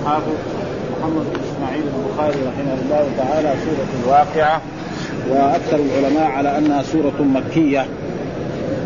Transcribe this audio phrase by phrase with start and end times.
[0.00, 0.32] الحافظ
[1.00, 4.60] محمد بن إسماعيل البخاري رحمه الله تعالى سورة الواقعة
[5.30, 7.86] وأكثر العلماء على أنها سورة مكية.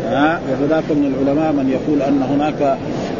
[0.05, 2.77] ها؟ وهناك من العلماء من يقول أن هناك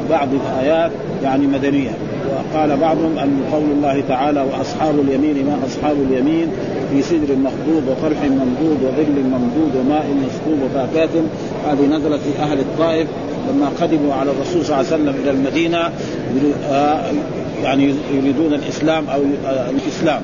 [0.10, 0.92] بعض الآيات
[1.24, 1.92] يعني مدنية.
[2.30, 6.52] وقال بعضهم أن قول الله تعالى وأصحاب اليمين ما أصحاب اليمين
[6.92, 11.24] في سدر مخضود وطرح ممدود وظل ممدود وماء مسكوب وفاكهة.
[11.68, 13.08] هذه نزلت في أهل الطائف
[13.50, 15.90] لما قدموا على الرسول صلى الله عليه وسلم إلى المدينة.
[16.72, 17.02] آه،
[17.64, 20.22] يعني يريدون الإسلام أو آه، الإسلام.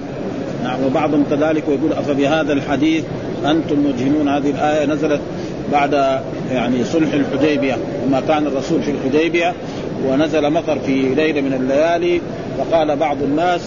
[0.63, 3.03] نعم وبعضهم كذلك ويقول افبهذا الحديث
[3.45, 5.22] أنتم مدهنون هذه الآية نزلت
[5.72, 5.94] بعد
[6.52, 7.77] يعني صلح الحديبية
[8.08, 9.53] لما كان الرسول في الحديبية
[10.08, 12.22] ونزل مطر في ليله من الليالي
[12.58, 13.61] فقال بعض الناس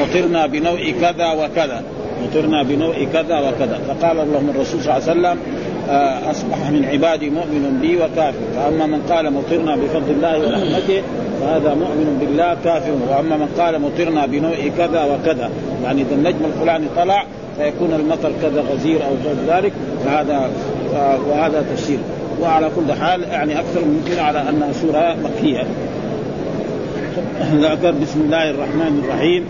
[0.00, 1.82] مطرنا بنوع كذا وكذا
[2.22, 3.80] مطرنا بنوع كذا وكذا.
[3.88, 5.38] فقال لهم الرسول صلى الله عليه وسلم
[6.30, 8.38] أصبح من عبادي مؤمن بي وكافر.
[8.56, 11.02] فأما من قال مطرنا بفضل الله ورحمته
[11.40, 12.92] فهذا مؤمن بالله كافر.
[13.10, 15.50] وأما من قال مطرنا بنوع كذا وكذا
[15.84, 17.24] يعني إذا النجم الفلاني طلع
[17.58, 19.72] فيكون المطر كذا غزير أو غير ذلك
[20.04, 20.50] فهذا
[20.94, 21.98] آه، وهذا تفسير.
[22.40, 25.66] وعلى كل حال يعني أكثر من على انها سورة مكية.
[27.54, 29.44] ذكر بسم الله الرحمن الرحيم.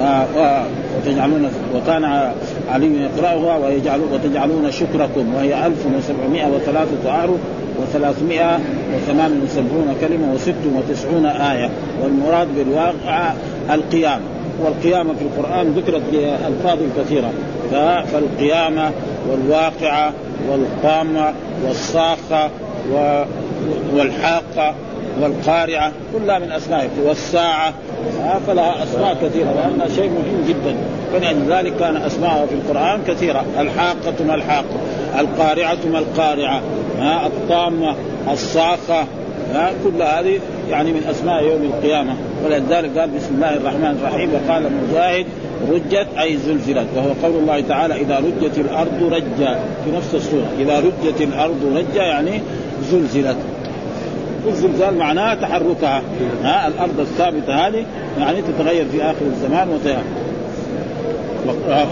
[0.00, 2.32] وتجعلون وكان
[2.70, 5.34] علي يقرأها ويجعلون وتجعلون شكركم.
[5.34, 7.40] وهي 1703 أعرف
[7.78, 11.70] و378 كلمة و96 آية.
[12.02, 13.32] والمراد بالواقع
[13.70, 14.24] القيامة.
[14.64, 17.30] والقيامة في القرآن ذكرت بألفاظ كثيرة.
[18.12, 18.90] فالقيامة
[19.30, 20.12] والواقعة
[20.48, 21.32] والقامة
[21.66, 22.50] والصاخة
[23.94, 24.74] والحاقة
[25.20, 27.74] والقارعة كلها من أسمائه والساعة
[28.46, 30.76] فلها أسماء كثيرة وأنها شيء مهم جدا.
[31.12, 33.44] فلذلك كان أسماءها في القرآن كثيرة.
[33.58, 34.80] الحاقة ما الحاقة
[35.18, 36.62] القارعة ما القارعة
[37.26, 37.94] الطامة
[38.32, 39.04] الصاخة
[39.84, 40.40] كل هذه
[40.70, 42.14] يعني من أسماء يوم القيامة.
[42.44, 45.26] ولذلك قال بسم الله الرحمن الرحيم وقال مجاهد
[45.72, 46.86] رجت أي زلزلت.
[46.96, 49.60] وهو قول الله تعالى إذا رجت الأرض رجا.
[49.84, 52.40] في نفس السورة إذا رجت الأرض رجا يعني
[52.90, 53.36] زلزلت.
[54.48, 56.02] الزلزال معناه تحركها.
[56.42, 57.84] ها الأرض الثابتة هذه
[58.18, 60.02] يعني تتغير في آخر الزمان وتيار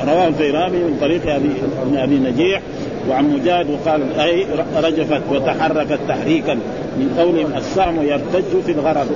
[0.06, 1.50] رواه البيرامي من طريق ابي
[1.96, 2.60] أبي نجيح
[3.10, 6.54] وعن مجاهد وقال أي رجفت وتحركت تحريكا
[6.98, 9.06] من قولهم السهم يرتج في الغرض.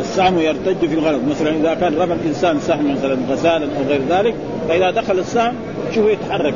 [0.00, 1.20] السهم يرتج في الغرض.
[1.30, 4.34] مثلا إذا كان رمى الإنسان سهم مثلا غسالا أو غير ذلك
[4.68, 5.54] فإذا دخل السهم
[5.94, 6.54] شوفه يتحرك؟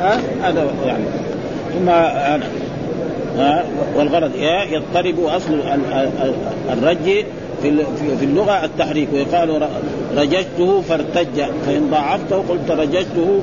[0.00, 1.04] ها؟ هذا يعني.
[1.74, 1.88] ثم
[3.96, 4.30] والغرض
[4.70, 5.60] يضطرب أصل
[6.72, 7.24] الرج
[7.62, 9.68] في اللغة التحريك ويقال
[10.16, 13.42] رججته فارتج فإن ضاعفته قلت رججته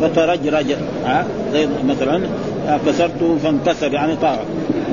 [0.00, 0.66] فترجرج
[1.04, 2.22] ها زي مثلا
[2.86, 4.38] كسرته فانكسر يعني طار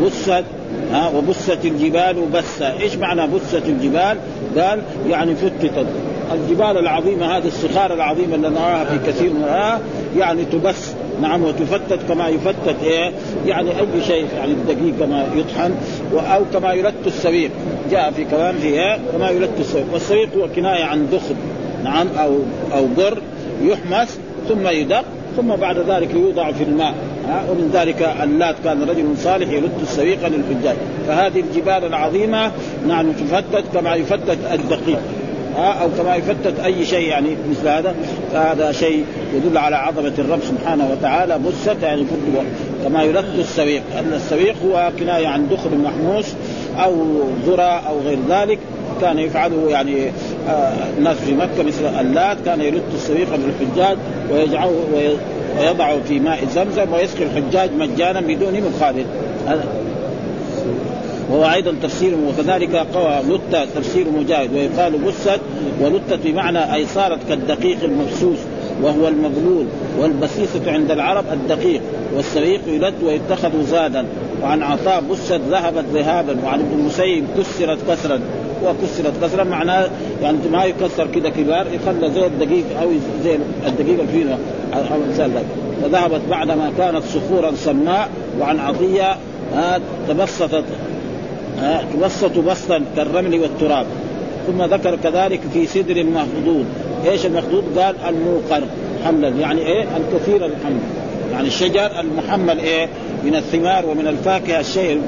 [0.06, 0.44] بست
[0.92, 4.18] ها وبست الجبال بسا إيش معنى بست الجبال؟
[4.58, 5.86] قال يعني فتتت.
[6.34, 9.80] الجبال العظيمة هذه الصخار العظيمة اللي نراها في كثير منها
[10.18, 10.89] يعني تبس
[11.22, 13.12] نعم وتفتت كما يفتت إيه؟
[13.46, 15.74] يعني أي شيء يعني الدقيق كما يطحن
[16.14, 17.52] أو كما يلت السويق
[17.92, 21.36] جاء في كلام في إيه؟ كما يلت السويق والسويق هو كناية عن دخن
[21.84, 22.36] نعم أو
[22.74, 23.22] أو قر
[23.62, 24.20] يحمس
[24.50, 25.04] ثم يدق
[25.38, 26.94] ثم بعد ذلك يوضع في الماء
[27.50, 30.76] ومن ذلك اللات كان رجل صالح يلت السويق للحجاج.
[31.08, 32.52] فهذه الجبال العظيمة
[32.88, 35.00] نعم تفتت كما يفتت الدقيق.
[35.60, 37.96] أو كما يفتت أي شيء يعني مثل هذا
[38.34, 39.06] فهذا شيء
[39.36, 42.06] يدل على عظمة الرب سبحانه وتعالى بست يعني
[42.84, 46.26] كما يلت السويق أن السويق هو كناية عن دخل محموس
[46.84, 46.94] أو
[47.46, 48.60] ذرة أو غير ذلك.
[49.02, 50.12] كان يفعله يعني
[50.50, 52.38] آه الناس في مكة مثل اللات.
[52.46, 53.98] كان يلت السويق للحجاج
[54.32, 54.84] ويجعله
[55.60, 59.06] ويضعه في ماء زمزم ويسقي الحجاج مجانا بدون مخالف.
[61.30, 65.40] وهو أيضا تفسير وكذلك قوى لتة تفسير مجاهد ويقال بست
[65.82, 68.38] ولتة بمعنى أي صارت كالدقيق المبسوس
[68.82, 69.66] وهو المبلول
[70.00, 71.82] والبسيسة عند العرب الدقيق
[72.16, 74.06] والسريق يلد ويتخذ زادا.
[74.44, 78.20] وعن عطاء بست ذهبت ذهابا وعن ابن المسيب كسرت كسرا.
[78.64, 79.90] وكسرت كسرا معناه
[80.22, 82.92] يعني ما يكسر كذا كبار يخلى زي الدقيق أو
[83.24, 83.38] زي
[83.68, 84.36] الدقيق الفينو
[85.84, 88.10] فذهبت بعدما كانت صخورا سماء
[88.40, 89.18] وعن عطية
[90.08, 90.64] تبسطت
[91.94, 93.86] توسط بسطا كالرمل والتراب.
[94.48, 96.66] ثم ذكر كذلك في سدر مخضود
[97.06, 98.64] إيش المخضود؟ قال الموقر
[99.06, 100.80] حملا يعني إيه؟ الكثير الحمل.
[101.32, 102.88] يعني الشجر المحمل إيه؟
[103.24, 105.02] من الثمار ومن الفاكهة الشيء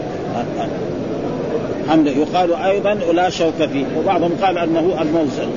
[1.89, 2.12] حملا.
[2.12, 3.86] يقال أيضا لا شوك فيه.
[3.98, 5.50] وبعضهم قال أنه الموزن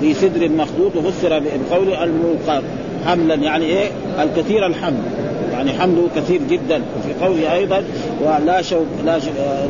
[0.00, 2.62] في سدر مخضود وفسر بقول الموقر
[3.06, 3.88] حملا يعني إيه؟
[4.22, 5.02] الكثير الحمل.
[5.56, 7.82] يعني حمله كثير جدا وفي قوله أيضا
[8.24, 9.18] ولا شوك لا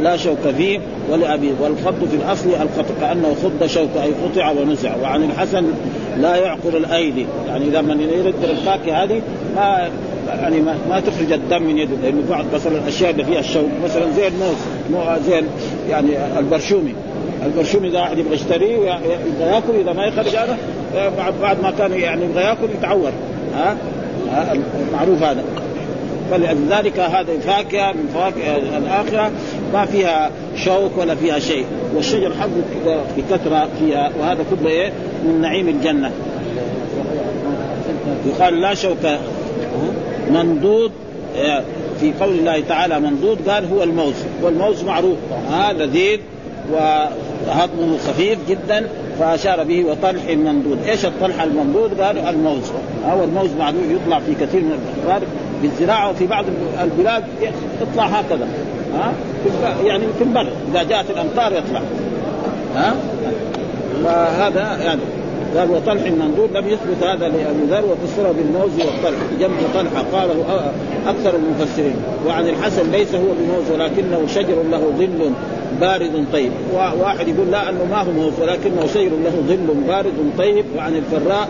[0.02, 0.80] لا شوك فيه
[1.10, 4.96] ولابي والخط في الأصل الخط كأنه خض شوك أي قطع ونزع.
[5.02, 5.64] وعن الحسن
[6.18, 7.26] لا يعقر الأيدي.
[7.48, 9.22] يعني إذا من يرد الفاكهه هذه
[9.56, 9.88] ما
[10.28, 11.96] يعني ما, ما تخرج الدم من يده.
[12.02, 14.56] لأنه بعض مثلا الأشياء اللي فيها الشوك مثلا زي الموز
[14.90, 15.42] مو زي
[15.90, 16.94] يعني البرشومي.
[17.46, 20.56] البرشومي إذا واحد يبغى يشتريه يبغى يأكل إذا ما يخرج هذا
[21.18, 23.10] بعد بعد ما كان يعني يبغى يأكل يتعور.
[23.54, 23.76] ها,
[24.32, 24.56] ها؟
[24.92, 25.44] معروف هذا.
[26.30, 29.30] فلذلك هذه فاكهة من فواكه الآخرة
[29.72, 31.64] ما فيها شوك ولا فيها شيء.
[31.94, 34.92] والشجر حقه بكثرة فيها وهذا كله إيه؟
[35.24, 36.10] من نعيم الجنة.
[38.26, 39.18] يقال لا شوك.
[40.30, 40.92] منضود
[42.00, 44.14] في قول الله تعالى منضود قال هو الموز.
[44.42, 45.16] والموز معروف.
[45.50, 46.20] هذا لذيذ
[46.72, 48.88] وهضمه خفيف جدا
[49.18, 52.62] فأشار به وطلح منضود، إيش الطلح المنضود؟ قالوا الموز،
[53.06, 55.22] هو الموز معروف يطلع في كثير من الأخبار.
[55.62, 56.44] بالزراعة وفي بعض
[56.82, 57.24] البلاد
[57.82, 58.48] يطلع هكذا.
[58.94, 59.12] ها؟
[59.84, 61.82] يعني في البر إذا جاءت الأمطار يطلع.
[62.76, 62.94] ها؟
[64.04, 65.00] فهذا يعني
[65.56, 69.18] قال وطلح منضود لم يثبت هذا لأبي ذر وفسره بالموز والطلح.
[69.40, 70.34] جمع طلحه قاله
[71.06, 71.96] أكثر المفسرين.
[72.26, 75.30] وعن الحسن ليس هو بموز ولكنه شجر له ظل
[75.80, 76.52] بارد طيب.
[77.00, 80.64] واحد يقول لا أنه ما هو موز ولكنه شجر له ظل بارد طيب.
[80.76, 81.48] وعن الفراء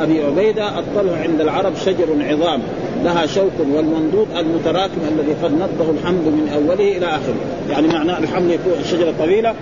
[0.00, 2.62] وأبي عبيدة الطلح عند العرب شجر عظام.
[3.04, 7.34] لها شوك والمنضود المتراكم الذي قد نضه الحمل من أوله إلى آخره.
[7.70, 9.54] يعني معناه الحمل يكون الشجرة طويلة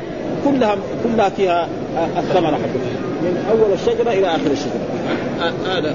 [0.45, 1.69] كلها كلها فيها
[2.19, 2.93] الثمرة حقها.
[3.23, 5.53] من أول الشجرة إلى آخر الشجرة.
[5.67, 5.95] هذا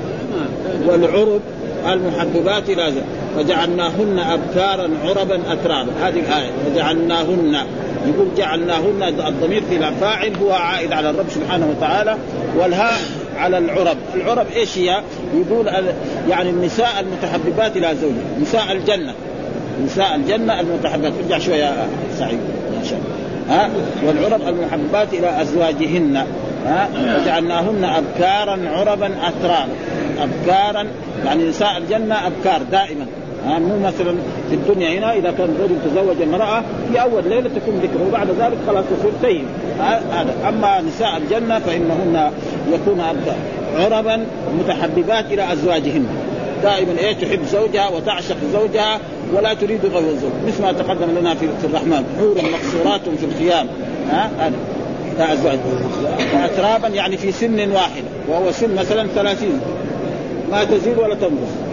[0.87, 1.41] والعرب
[1.87, 2.93] المحببات إلى
[3.37, 5.91] وجعلناهن أبكارا عربا أترابا.
[6.01, 6.51] هذه الآية.
[6.71, 7.57] وجعلناهن
[8.07, 12.17] يقول جعلناهن الضمير في الفاعل هو عائد على الرب سبحانه وتعالى.
[12.57, 13.01] والهاء
[13.37, 15.01] على العرب، العرب إيش هي؟
[15.35, 15.67] يقول
[16.29, 19.13] يعني النساء المتحببات إلى زوجها، نساء الجنة.
[19.85, 21.87] نساء الجنة المتحببات، ارجع شوية يا
[22.19, 22.39] سعيد.
[22.77, 23.17] ما شاء الله.
[23.49, 23.69] ها؟
[24.05, 26.25] والعرب المحببات إلى أزواجهن.
[26.65, 26.89] ها؟
[27.21, 29.73] وجعلناهن ابكارا عربا اترابا.
[30.19, 30.87] ابكارا.
[31.25, 33.05] يعني نساء الجنة أبكار دائما.
[33.47, 34.15] مو مثلا
[34.49, 38.57] في الدنيا هنا إذا كان رجل تزوج امرأة في أول ليلة تكون ذكر وبعد ذلك
[38.67, 39.45] خلاص تصير سيد
[39.79, 40.33] هذا.
[40.49, 42.31] أما نساء الجنة فإنهن
[42.73, 43.01] يكون
[43.75, 44.25] عربا
[44.59, 46.05] متحببات إلى أزواجهن.
[46.63, 48.99] دائما إيه تحب زوجها وتعشق زوجها
[49.35, 50.31] ولا تريد غير الزوج.
[50.47, 53.67] مثل ما تقدم لنا في, الرحمن حور مقصورات في الخيام.
[54.09, 55.33] ها هذا.
[55.33, 55.59] أزواج.
[56.35, 59.59] وأترابا يعني في سن واحدة وهو سن مثلا ثلاثين.
[60.51, 61.66] ما تزيد ولا تنقص.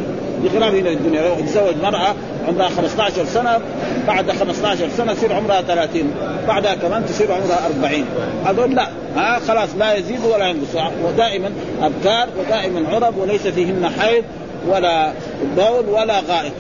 [0.44, 1.29] بخلاف هنا الدنيا.
[1.29, 2.14] لو يتزوج مرأة
[2.49, 3.58] عمرها 15 سنة
[4.06, 6.14] بعد 15 سنة يصير عمرها 30
[6.49, 8.05] بعدها كمان تصير عمرها 40
[8.44, 8.88] هذول لا.
[9.17, 10.76] ها خلاص لا يزيد ولا ينقص.
[11.05, 11.50] ودائما
[11.82, 14.25] أبكار ودائما عرب وليس فيهن حيض
[14.69, 15.12] ولا
[15.56, 16.52] بول ولا غائط.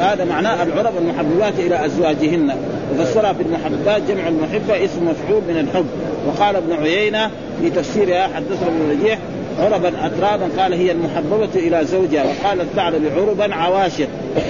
[0.00, 2.56] هذا معناه العرب المحببات إلى أزواجهن.
[2.92, 5.86] وفسرها في المحبات جمع المحبة اسم مفعول من الحب.
[6.26, 7.30] وقال ابن عيينة
[7.60, 9.18] في تفسيرها حدثنا ابن رجيح
[9.58, 14.06] عربا اترابا قال هي المحببة إلى زوجها وقال الثعلب عربا عواشر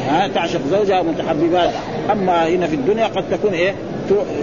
[0.08, 1.70] ها تعشق زوجها متحببات
[2.12, 3.74] أما هنا في الدنيا قد تكون إيه؟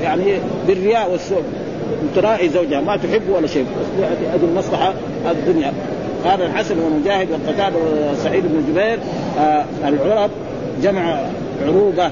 [0.04, 0.24] يعني
[0.68, 1.42] بالرياء والسوء.
[2.16, 3.66] تراعي زوجها ما تحب ولا شيء.
[4.34, 4.94] هذه المصلحه
[5.32, 5.74] الدنيا.
[6.26, 7.76] قال الحسن ومجاهد والقتاده
[8.12, 9.00] وسعيد بن جبير
[9.40, 10.30] آه العرب
[10.84, 11.20] جمع
[11.66, 12.12] عروبة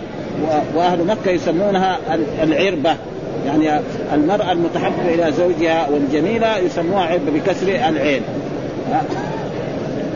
[0.75, 1.99] وأهل مكة يسمونها
[2.43, 2.95] العربة.
[3.45, 3.81] يعني
[4.13, 8.21] المرأة المتحبه إلى زوجها والجميلة يسموها عربه بكسر العين.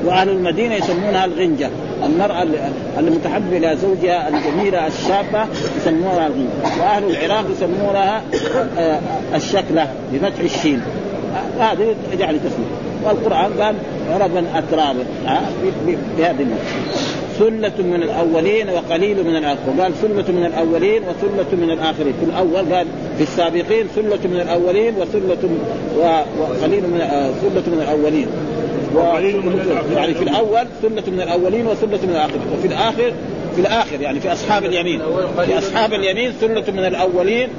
[0.05, 1.69] وأهل المدينة يسمونها الغنجة.
[2.05, 2.45] المرأة
[2.97, 5.45] المتحبه إلى زوجها الجميلة الشابة
[5.77, 6.81] يسمونها الغنجة.
[6.81, 8.21] وأهل العراق يسمونها
[8.77, 8.99] آه،
[9.35, 10.81] الشكلة بفتح الشين.
[11.59, 13.75] هذه يجعل تسميه والقرآن قال
[14.11, 15.05] عربا اترابا.
[16.17, 16.45] بهذه
[17.39, 19.81] ثلة من الأولين وقليل من الآخرين.
[19.81, 22.13] قال ثلة من الأولين وثلة من الآخرين.
[22.13, 25.49] في الأول قال في السابقين ثلة من الأولين وثلة
[25.97, 28.27] وقليل من آه، ثلة من الأولين.
[28.93, 32.41] وقليل من يعني في الأول ثلة من الأولين وثلة من الآخرين.
[32.57, 33.13] وفي الآخر
[33.55, 35.01] في الآخر يعني في أصحاب اليمين.
[35.45, 37.49] في أصحاب اليمين ثلة من الأولين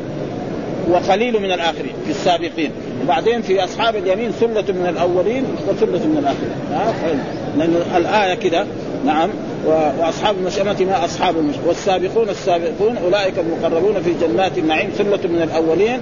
[0.90, 1.92] وقليل من الآخرين.
[2.04, 2.70] في السابقين.
[3.04, 7.20] وبعدين في أصحاب اليمين ثلة من الأولين وثلة من الآخرين.
[7.56, 8.66] لأن الآية كده
[9.06, 9.30] نعم
[9.66, 11.66] وأصحاب المشأمة ما أصحاب المشأمة.
[11.68, 16.00] والسابقون السابقون أولئك المقربون في جنات النعيم ثلة من الأولين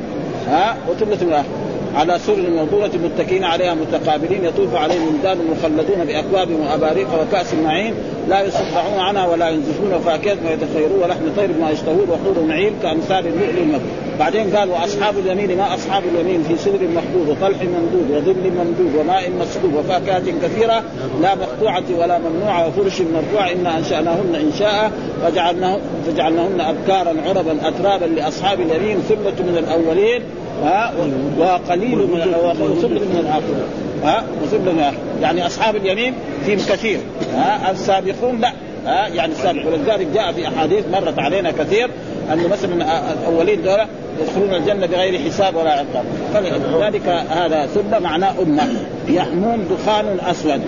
[0.48, 1.67] ها وثلة من الآخرين.
[1.94, 7.94] على سر موضوعة متكئين عليها متقابلين يطوف عليهم ولدان مخلدون بأكواب وأباريق وكأس معين
[8.28, 13.26] لا يصدعون عنها ولا ينزفون فاكهة ما يتخيرون ولحم طير ما يشتهون وحور معين كأمثال
[13.26, 18.50] اللؤلؤ المكتوب بعدين قال واصحاب اليمين ما أصحاب اليمين في سدر مخضود وطلح ممدود وظل
[18.50, 20.82] ممدود وماء مسكوب وفاكهة كثيرة
[21.22, 24.92] لا مقطوعة ولا ممنوعة وفرش مرفوع إنا أنشأناهن إنشاء
[25.22, 30.22] فجعلناه فجعلناهن أبكارا عربا أترابا لأصحاب اليمين ثله من الأولين
[30.64, 30.92] ها
[31.38, 36.14] وقليل من وثله من الاخرين ها وثله من يعني أصحاب اليمين
[36.46, 36.98] فيهم كثير.
[37.34, 38.52] ها السابقون لا.
[38.86, 39.66] ها يعني السابق.
[39.66, 41.90] ولذلك جاء في أحاديث مرت علينا كثير
[42.32, 43.78] أنه مثلا الأولين دول
[44.22, 46.04] يدخلون الجنة بغير حساب ولا عقاب.
[46.34, 48.62] فلذلك هذا ثم معناه أمة.
[49.08, 50.60] يحمون دخان أسود.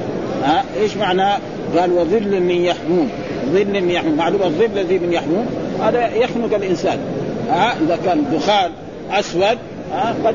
[0.45, 1.39] ها إيش معناه؟
[1.79, 3.09] قال وظل من يحمون.
[3.53, 4.17] ظل من يحمون.
[4.17, 5.47] معلومة الظل الذي من يحمون.
[5.83, 6.99] هذا يخنق الإنسان.
[7.49, 8.71] ها إذا كان دخان
[9.13, 9.59] أسود
[9.93, 10.35] ها قد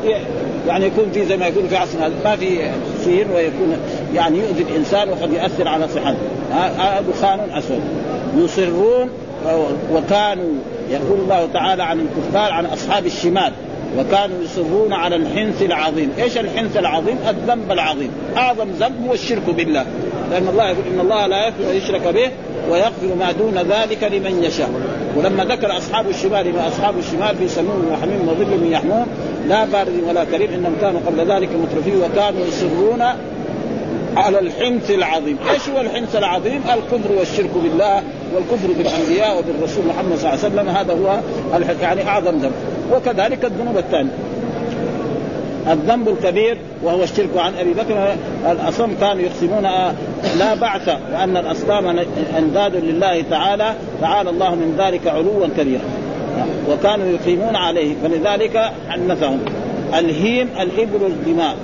[0.68, 2.72] يعني يكون في زي ما يقول في عصرنا ما في
[3.04, 3.78] سير ويكون
[4.14, 6.18] يعني يؤذي الإنسان وقد يؤثر على صحته.
[6.52, 7.82] هذا دخان أسود.
[8.38, 9.10] يصرون
[9.94, 10.52] وكانوا
[10.90, 13.52] يقول الله تعالى عن الكفار عن أصحاب الشمال
[13.98, 19.86] وكانوا يصرون على الحنث العظيم، إيش الحنث العظيم؟ الذنب العظيم، أعظم ذنب هو الشرك بالله،
[20.32, 22.32] لأن الله يقول إن الله لا يغفر أن يشرك به
[22.70, 24.70] ويغفر ما دون ذلك لمن يشاء،
[25.16, 28.70] ولما ذكر أصحاب الشمال ما أصحاب الشمال في سموم وحميم وظل من
[29.48, 33.02] لا بارد ولا كريم إنهم كانوا قبل ذلك مترفين وكانوا يصرون
[34.18, 38.04] على الحنث العظيم، إيش هو الحنث العظيم؟ الكفر والشرك بالله
[38.36, 40.70] والكفر بالأنبياء وبالرسول محمد صلى الله عليه وسلم.
[40.70, 41.20] هذا هو
[41.82, 42.52] يعني أعظم ذنب،
[42.94, 44.12] وكذلك الذنوب الثانية.
[45.72, 48.16] الذنب الكبير وهو الشرك عن أبي بكر.
[48.52, 49.64] الأصم كانوا يقسمون
[50.40, 52.00] لا بعث وأن الأصنام
[52.38, 55.82] أنداد لله تعالى تعالى الله من ذلك علوا كبيرا.
[56.70, 57.96] وكانوا يقيمون عليه.
[58.04, 59.40] فلذلك حنثهم.
[60.00, 61.56] الهيم الإبل الدماء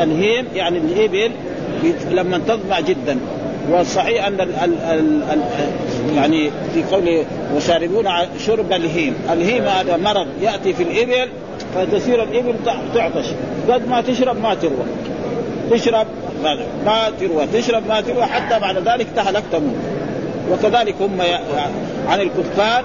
[0.00, 1.30] الهيم يعني الإبل
[2.10, 3.18] لما تظمع جدا.
[3.70, 5.40] والصحيح أن ال ال ال ال
[6.16, 7.24] يعني في قوله
[7.56, 8.08] وشاربون
[8.46, 10.26] شرب الهيم، الهيم هذا مرض.
[10.42, 11.30] يأتي في الإبل
[11.74, 12.54] فتصير الإبل
[12.94, 13.26] تعطش.
[13.68, 14.86] قد ما تشرب ما تروى.
[15.70, 16.06] تشرب
[16.86, 17.46] ما تروى.
[17.46, 18.24] تشرب ما تروى.
[18.24, 19.74] حتى بعد ذلك تهلك تموت
[20.52, 21.20] وكذلك هم
[22.08, 22.84] عن الكفار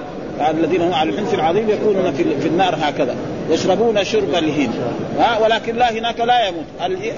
[0.51, 3.15] الذين هم على الحنس العظيم يكونون في, في النار هكذا
[3.50, 4.71] يشربون شرب الهيم
[5.19, 6.65] ها ولكن لا هناك لا يموت.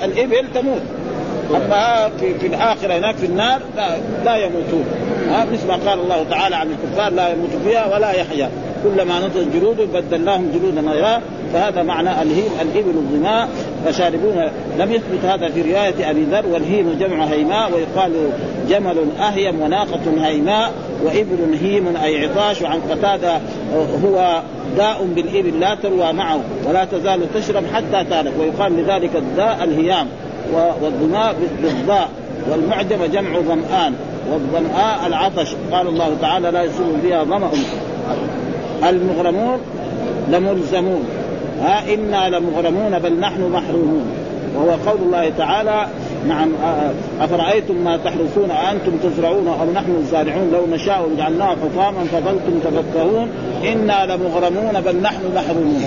[0.04, 0.82] الإبل تموت.
[1.56, 3.88] أما في, في الآخرة هناك في النار لا,
[4.26, 4.86] لا يموتون.
[5.30, 8.50] ها مثل ما قال الله تعالى عن الكفار لا يموت فيها ولا يحيا.
[8.86, 11.22] كلما نضجت جلود بدلناهم جلودا غيرها
[11.54, 13.50] فهذا معنى الهيم الإبل الظماء
[13.86, 18.12] فشاربون لم يثبت هذا في رواية أبي ذر والهيم جمع هيماء ويقال
[18.70, 20.72] جمل أهيم وناقة هيماء
[21.06, 23.40] وإبل هيم أي عطاش وعن قتادة
[24.06, 24.42] هو
[24.78, 30.08] داء بالإبل لا تروى معه ولا تزال تشرب حتى تالك ويقال لذلك الداء الهيام
[30.54, 32.10] والظماء بالضاء
[32.52, 33.94] والمعجم جمع ظمآن
[34.32, 35.56] والظمآ العطش.
[35.72, 37.50] قال الله تعالى لا يصيب فيها ظمأ.
[38.90, 39.60] المغرمون
[40.32, 41.04] لملزمون.
[41.62, 44.06] ها إنا لمغرمون بل نحن محرومون.
[44.56, 45.88] وهو قول الله تعالى
[46.28, 46.52] نعم
[47.22, 53.30] أفرأيتم ما تحرثون أأنتم تزرعون أو نحن الزارعون؟ لو نشاء جعلناه حطاما فظلتم تفكهون.
[53.64, 55.86] إنا لمغرمون بل نحن محرومون.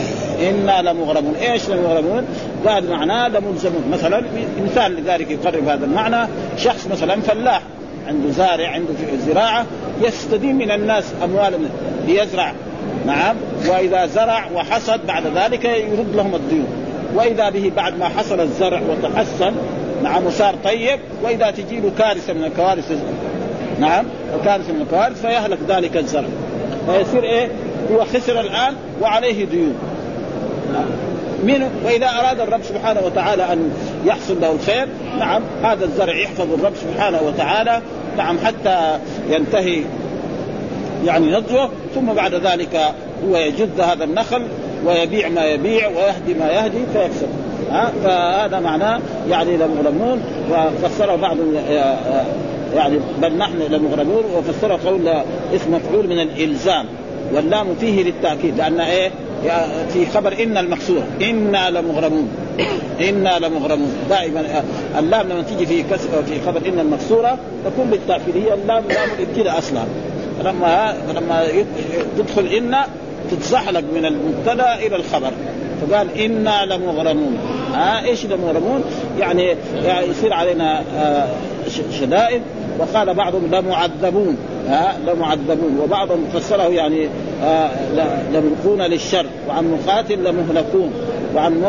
[0.48, 1.34] إنا لمغرمون.
[1.34, 2.24] إيش لمغرمون؟
[2.66, 3.84] قال معناه لملزمون.
[3.92, 4.22] مثلا
[4.64, 6.28] مثال لذلك يقرب هذا المعنى.
[6.56, 7.62] شخص مثلا فلاح
[8.08, 8.94] عنده زارع عنده
[9.26, 9.66] زراعة
[10.00, 11.56] يستدين من الناس أموالا
[12.06, 12.52] ليزرع.
[13.06, 13.36] نعم.
[13.68, 16.66] وإذا زرع وحصد بعد ذلك يرد لهم الديون.
[17.14, 19.52] وإذا به بعد ما حصل الزرع وتحسن
[20.02, 22.92] نعم وصار طيب وإذا تجي له كارثة من الكوارث
[23.80, 24.04] نعم
[24.44, 26.28] كارثة من الكوارث فيهلك ذلك الزرع.
[26.86, 27.48] فيصير إيه؟
[27.92, 29.74] هو خسر الآن وعليه ديون.
[31.42, 33.70] من وإذا أراد الرب سبحانه وتعالى أن
[34.04, 34.88] يحصل له الخير
[35.18, 37.82] نعم هذا الزرع يحفظ الرب سبحانه وتعالى
[38.16, 38.98] نعم حتى
[39.30, 39.82] ينتهي
[41.06, 42.94] يعني نضجه ثم بعد ذلك
[43.28, 44.42] هو يجد هذا النخل
[44.84, 47.28] ويبيع ما يبيع ويهدي ما يهدي فيكسب.
[47.70, 51.36] ها فهذا معناه يعني لمغرمون وفسره بعض
[52.74, 55.08] يعني بل نحن لمغرمون وفسره قول
[55.54, 56.86] اسم مفعول من الإلزام
[57.32, 59.10] واللام فيه للتأكيد لأن إيه؟
[59.92, 62.28] في خبر إن المكسوره أنا لمغرمون
[63.00, 63.92] أنا لمغرمون.
[64.10, 64.64] دائما
[64.98, 65.84] اللام لما تيجي في
[66.26, 69.82] في خبر إن المكسوره تكون بالتأكيد هي اللام لام الابتداء أصلا.
[70.44, 71.46] لما لما
[72.18, 72.76] تدخل إن
[73.30, 75.32] تتزحلق من المبتدأ إلى الخبر.
[75.80, 77.38] فقال أنا لمغرمون.
[77.74, 78.84] ها آه إيش لمغرمون؟
[79.18, 81.28] يعني, يعني يصير علينا آه
[82.00, 82.42] شدائد.
[82.78, 84.36] وقال بعضهم لمعذبون.
[84.68, 85.80] ها آه لمعذبون.
[85.82, 87.08] وبعضهم فسره يعني
[87.44, 87.70] آه
[88.32, 89.26] لملقون للشر.
[89.48, 90.92] وعن مقاتل لمهلكون
[91.34, 91.64] وعن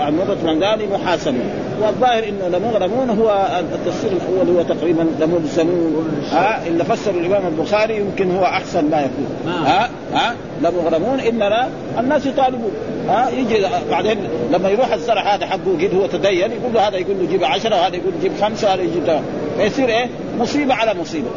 [0.00, 1.50] عن مرة من محاسبون.
[1.82, 8.36] والظاهر إنه لمغرمون هو التفسير الأول هو تقريبا لملزمون ها اللي فسر الإمام البخاري يمكن
[8.36, 9.52] هو أحسن ما يكون.
[9.64, 11.68] ها ها لمغرمون إننا
[11.98, 12.72] الناس يطالبون.
[13.08, 14.18] ها يجي بعدين
[14.52, 17.76] لما يروح الزرع هذا حقه قد هو تدين يقول له هذا يقول له جيب عشرة
[17.76, 19.20] وهذا يقول جيب خمسة وهذا يجيب
[19.58, 20.06] فيصير إيه؟
[20.38, 21.28] مصيبة على مصيبة.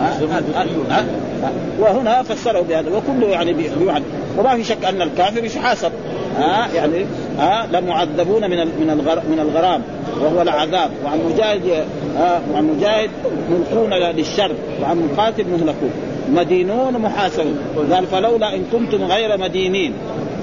[0.00, 0.18] ها؟
[0.54, 1.04] ها؟
[1.42, 4.02] ها؟ وهنا فسره بهذا وكله يعني بيوعد.
[4.38, 5.92] وما في شك أن الكافر يحاسب.
[6.38, 7.06] ها يعني
[7.38, 9.82] ها لمعذبون من من من الغرام
[10.20, 10.90] وهو العذاب.
[11.04, 11.84] وعن مجاهد
[12.18, 13.10] ها وعن مجاهد
[13.50, 15.90] ملقون للشر وعن مقاتل مهلكون.
[16.32, 17.58] مدينون محاسبون.
[17.92, 19.92] قال فلولا إن كنتم غير مدينين.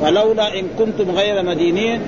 [0.02, 2.02] فلولا إن كنتم غير مدينين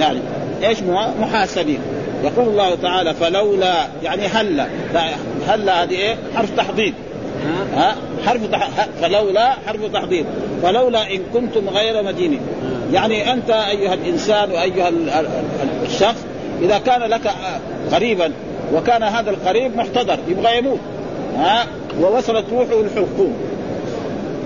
[0.00, 0.18] يعني
[0.64, 0.78] إيش
[1.20, 1.78] محاسبين.
[2.24, 4.66] يقول الله تعالى فلولا يعني هلا
[5.48, 6.92] هلا هذه إيه؟ حرف تحضيض.
[7.76, 7.96] ها
[8.26, 8.68] حرف تح...
[9.02, 10.26] فلولا حرف تحضيض.
[10.62, 12.40] فلولا إن كنتم غير مدينين.
[12.92, 14.90] يعني أنت أيها الإنسان وأيها
[15.86, 16.24] الشخص
[16.62, 17.30] إذا كان لك
[17.92, 18.32] قريبا
[18.74, 20.80] وكان هذا القريب محتضر يبغى يموت.
[21.38, 21.66] ها
[22.00, 23.36] ووصلت روحه الحلقوم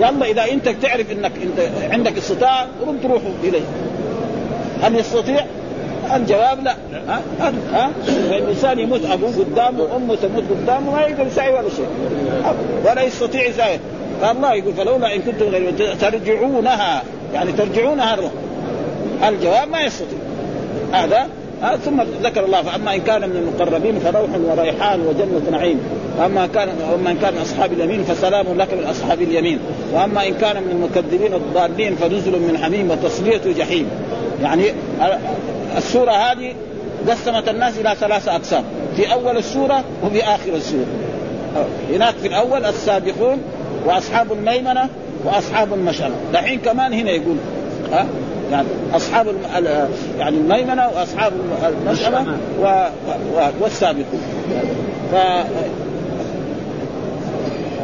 [0.00, 3.64] يلا إذا أنت تعرف إنك إنت عندك استطاعه رد روحه إليه.
[4.82, 5.46] هل يستطيع؟
[6.14, 6.74] الجواب لا.
[7.08, 7.22] ها؟
[7.72, 11.88] ها؟ الإنسان يموت أبوه قدامه وامه تموت قدامه ما يقدر يساوي ولا شيء.
[12.84, 13.78] ولا يستطيع يساوي
[14.20, 17.02] فالله يقول فلولا إن كنتم غير ترجعونها.
[17.34, 18.32] يعني ترجعونها الروح.
[19.28, 20.18] الجواب ما يستطيع.
[20.92, 21.28] هذا
[21.62, 25.80] آه ثم ذكر الله فأما إن كان من المقربين فروح وريحان وجنة نعيم.
[26.18, 29.58] وأما كان وأما إن كان من أصحاب اليمين فسلام لك من أصحاب اليمين.
[29.94, 33.90] وأما إن كان من المكذبين الضالين فنزل من حميم وتصلية جحيم.
[34.42, 34.62] يعني
[35.76, 36.54] السورة هذه
[37.08, 38.64] قسمت الناس إلى ثلاثة أقسام.
[38.96, 40.86] في أول السورة وفي آخر السورة.
[41.94, 43.38] هناك في الأول السابقون
[43.86, 44.88] وأصحاب الميمنة
[45.24, 46.14] وأصحاب المشأمة.
[46.32, 47.36] دحين كمان هنا يقول
[47.92, 48.06] ها؟
[48.52, 49.26] يعني أصحاب
[50.18, 51.32] يعني الميمنة وأصحاب
[51.86, 52.38] المشأمة
[53.60, 54.20] والسابقون.
[55.12, 55.16] ف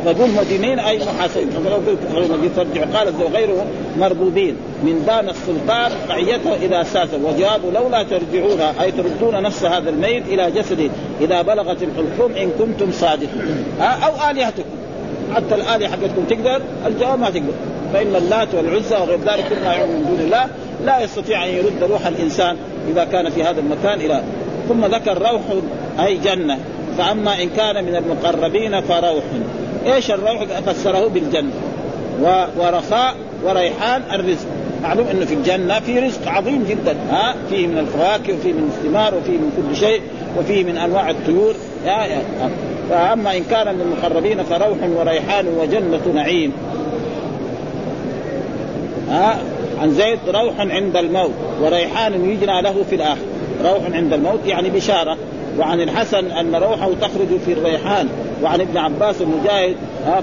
[0.05, 1.49] فقل مدينين أي محاسبين
[2.57, 3.67] ترجع قال غيره
[3.99, 4.57] مربوبين.
[4.83, 10.51] من دان السلطان رعيته اذا ساسا وجواب لولا ترجعونها أي تردون نفس هذا الميت إلى
[10.51, 10.91] جسده
[11.21, 13.65] إذا بلغت الحلقوم إن كنتم صادقين.
[13.81, 14.63] أو آلهتكم.
[15.35, 17.53] حتى الآلهة حقتكم تقدر الجواب ما تقدر.
[17.93, 20.47] فإن اللات والعزى وغير ذلك كل ما من دون الله
[20.85, 22.57] لا يستطيع أن يرد روح الإنسان
[22.93, 24.23] إذا كان في هذا المكان إلى
[24.69, 25.43] ثم ذكر روح
[26.01, 26.59] أي جنة.
[26.99, 29.25] فأما إن كان من المقربين فروح.
[29.87, 31.51] إيش الروح فسره بالجنة؟
[32.59, 33.15] ورخاء
[33.45, 34.47] وريحان الرزق.
[34.83, 36.97] معلوم إنه في الجنة في رزق عظيم جدا.
[37.11, 40.01] ها؟ فيه من الفواكه وفيه من الثمار وفيه من كل شيء
[40.39, 41.55] وفيه من أنواع الطيور.
[41.87, 42.23] يا يا
[42.91, 46.53] فأما إن كان من المقربين فروح وريحان وجنة نعيم.
[49.11, 49.39] ها؟
[49.83, 53.21] عن زيد روح عند الموت وريحان يجنى له في الآخر
[53.65, 55.17] روح عند الموت يعني بشارة.
[55.59, 58.09] وعن الحسن أن روحه تخرج في الريحان
[58.43, 59.77] وعن ابن عباس المجاهد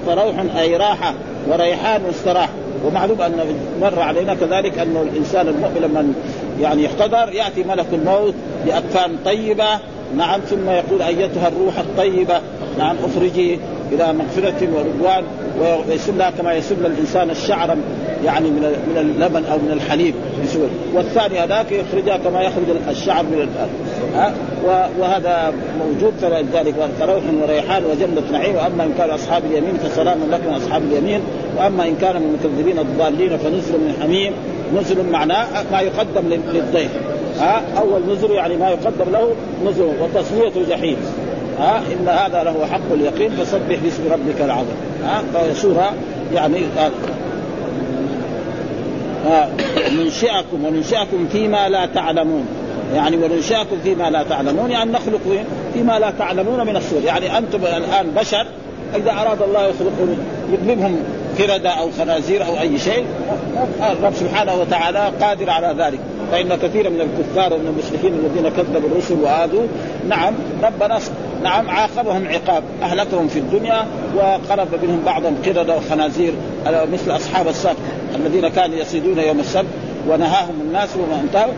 [0.06, 1.14] فروح أي راحة
[1.48, 2.48] وريحان واستراح
[2.84, 6.12] ومعلوم أن مر علينا كذلك انه الإنسان المؤمن لما
[6.60, 8.34] يعني يحتضر يأتي ملك الموت
[8.66, 9.78] بأكفان طيبة.
[10.16, 12.40] نعم ثم يقول أيتها الروح الطيبة.
[12.78, 13.58] نعم أخرجي
[13.92, 15.24] إلى مغفرة ورضوان
[15.88, 17.76] ويسل لها كما يسل الإنسان الشعر
[18.24, 20.14] يعني من من اللبن أو من الحليب.
[20.44, 23.70] بسهوله والثاني هذاك يخرجها كما يخرج الشعر من الأرض
[24.14, 24.34] ها؟
[24.98, 28.54] وهذا موجود فلذلك فروح وريحان وجنة نعيم.
[28.56, 31.20] وأما إن كان أصحاب اليمين فسلام لكم أصحاب اليمين.
[31.58, 34.32] وأما إن كان من المكذبين الضالين فنزل من حميم.
[34.76, 36.90] نزل معناه ما يقدم للضيف
[37.40, 39.34] ها؟ أول نزل يعني ما يقدم له
[39.66, 40.96] نزل وتصليه جحيم
[41.60, 44.76] ها إن هذا له حق اليقين فسبح باسم ربك العظيم.
[45.04, 45.92] ها فسورة
[46.34, 46.60] يعني
[49.92, 52.46] ننشئكم وننشئكم فيما لا تعلمون.
[52.94, 55.20] يعني وننشئكم فيما لا تعلمون يعني نخلق
[55.74, 58.46] فيما لا تعلمون من الصور يعني أنتم الآن بشر
[58.96, 60.18] إذا أراد الله يخلقهم
[60.52, 60.96] يقلبهم
[61.38, 63.04] قردة أو خنازير أو أي شيء
[63.92, 65.98] الرب سبحانه وتعالى قادر على ذلك.
[66.30, 69.66] فإن كثيرا من الكفار ومن المشركين الذين كذبوا الرسل واذوا
[70.08, 70.98] نعم ربنا
[71.42, 76.32] نعم عاقبهم عقاب أهلكهم في الدنيا وقرب منهم بعضهم قردة وخنازير
[76.66, 77.76] مثل أصحاب السبت
[78.16, 79.66] الذين كانوا يصيدون يوم السبت
[80.08, 81.52] ونهاهم الناس وما انتهوا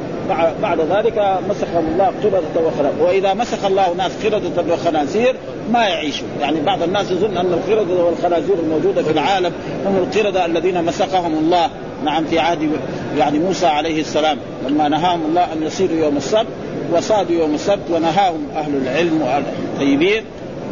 [0.63, 5.37] بعد ذلك مسخهم الله قردة وخنازير وإذا مسخ الله ناس قردة وخنازير
[5.73, 6.27] ما يعيشوا.
[6.41, 9.53] يعني بعض الناس يظن أن القردة والخنازير الموجودة في العالم
[9.87, 11.71] هم القردة الذين مسخهم الله.
[12.05, 12.71] نعم في عهد
[13.19, 14.39] يعني موسى عليه السلام.
[14.69, 16.47] لما نهاهم الله أن يصيروا يوم السبت
[16.93, 20.25] وصادوا يوم السبت ونهاهم أهل العلم والطيبين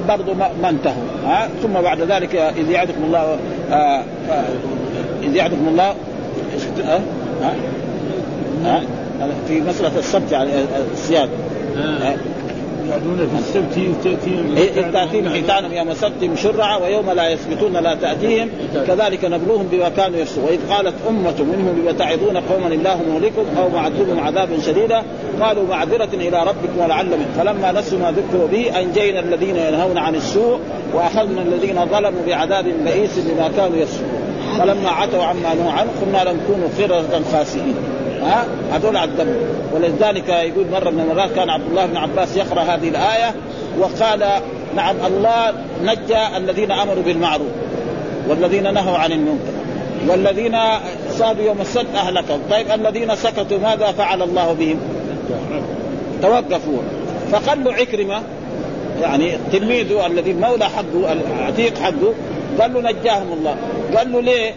[0.09, 3.39] برضو ما انتهوا ها؟ ثم بعد ذلك إذ يعدكم الله
[3.71, 4.03] آه
[5.23, 5.95] إذ يعدكم الله
[6.85, 7.01] ها؟
[8.65, 8.83] ها؟
[9.49, 10.51] في مسألة السبت يعني
[10.93, 11.29] الصيام
[12.91, 18.49] يعدون في السبت تأتيهم إذ تأتيهم حيتانهم يوم سبتهم شرعا ويوم لا يسبتون لا تأتيهم.
[18.87, 23.69] كذلك نبلوهم بما كانوا يفسقون وإذ قالت أمة منهم لم تعظون قوما الله مهلكهم أو
[23.69, 25.03] معذبهم عذابا شديدا؟
[25.41, 30.59] قالوا معذرة إلى ربكم ولعلهم فلما نسوا ما ذكروا به أنجينا الذين ينهون عن السوء
[30.95, 34.21] وأخذنا الذين ظلموا بعذاب بئيس بما كانوا يفسقون
[34.59, 37.75] فلما عتوا عما نهوا عنه قلنا لم كونوا قردة خاسئين
[38.23, 39.35] ها؟ هذول عذبوا
[39.75, 43.35] ولذلك يقول مرة من المرات كان عبد الله بن عباس يقرأ هذه الآية
[43.79, 44.27] وقال
[44.77, 45.53] نعم الله
[45.83, 47.49] نجى الذين امروا بالمعروف
[48.29, 49.53] والذين نهوا عن المنكر
[50.09, 50.57] والذين
[51.11, 52.41] صادوا يوم السبت أهلكهم.
[52.51, 54.81] طيب الذين سكتوا ماذا فعل الله بهم؟
[56.23, 56.79] توقفوا
[57.33, 58.23] فقال له عكرمة
[59.01, 62.15] يعني تلميذه الذي مولى حقه العتيق حقه
[62.61, 63.57] قال له نجاهم الله.
[63.97, 64.55] قال له ليه؟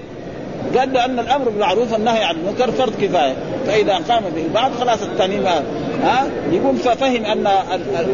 [0.78, 3.34] قال له أن الأمر بالمعروف والنهي عن المنكر فرض كفاية.
[3.68, 5.64] فإذا قام به البعض خلاص الثاني ما
[6.04, 7.48] ها؟ يقول ففهم أن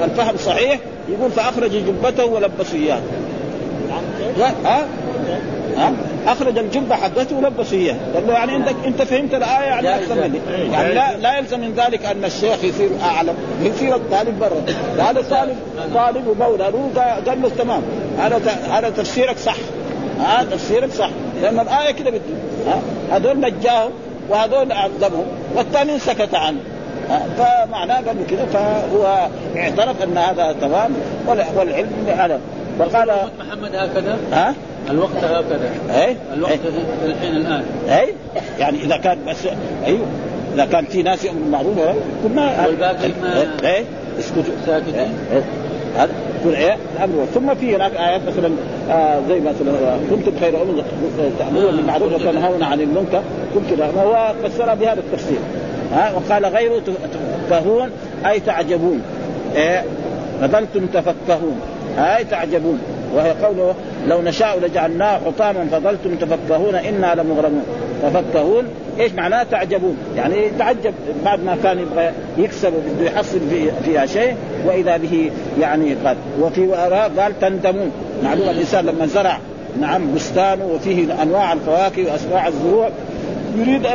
[0.04, 3.00] الفهم صحيح يقول فأخرج جبته ولبسوا إياه.
[4.40, 4.86] ها؟
[5.78, 5.94] ها؟
[6.28, 7.96] أخرج الجبة حقته ولبسوا إياه.
[8.16, 10.40] قال له يعني انت أنت فهمت الآية يعني أكثر مني.
[10.72, 13.34] يعني لا لا يلزم من ذلك أن الشيخ يصير أعلم.
[13.62, 14.64] يصير الطالب برا.
[15.04, 15.56] هذا طالب
[15.96, 16.64] طالب ومولى
[17.28, 17.82] قال له تمام.
[18.20, 18.40] هذا
[18.72, 19.56] هذا تفسيرك صح.
[20.20, 21.10] ها؟ تفسيرك صح.
[21.42, 22.38] لأن الآية كده بتقول
[23.12, 23.92] هذول نجاهم
[24.30, 25.26] وهذول عذبهم
[25.56, 26.60] والثاني سكت عنه.
[27.38, 30.92] فمعناه قال كذا فهو اعترف أن هذا تمام
[31.28, 32.40] والعلم هذا
[32.80, 34.56] وقال محمد هكذا؟ ها؟
[34.90, 35.72] الوقت هكذا.
[35.90, 37.06] اي الوقت أي.
[37.06, 37.64] الحين الآن.
[37.90, 38.14] اي
[38.60, 39.38] يعني إذا كان بس
[39.86, 40.06] أيوه
[40.54, 41.78] إذا كان في ناس يامر بالمعروف
[42.24, 43.86] كنا والباقي ما اي
[44.20, 44.54] اسكتوا.
[44.66, 45.14] ساكتين.
[45.98, 48.52] هذا يكون إيه الامر ثم في هناك آيات مثلا
[48.92, 50.84] آه زي مثلا كنتم خير امه
[51.40, 53.22] تأمرون بالمعروف وتنهون عن المنكر
[53.54, 55.40] كنتم هو فسرها بهذا التفسير.
[55.94, 56.82] ها وقال غيره
[57.50, 57.90] تفكهون
[58.26, 59.02] أي تعجبون.
[59.56, 59.84] إيه؟
[60.42, 61.60] فظلتم تفكهون
[61.98, 62.80] أي تعجبون.
[63.16, 63.76] وهي قوله
[64.08, 67.64] لو نشاء لجعلناه حطاما فظلتم تفكهون إنا لمغرمون.
[68.04, 68.64] تفكهون
[69.00, 70.94] إيش معناه تعجبون؟ يعني تعجب
[71.26, 76.62] بعد ما كان يبغى يكسب وبده يحصل في فيها شيء وإذا به يعني قال وفي
[76.62, 77.92] وراء قال تندمون.
[78.24, 79.38] معلوم الإنسان لما زرع
[79.82, 82.90] نعم بستانه وفيه أنواع الفواكه واسماع الزروع
[83.58, 83.86] يريد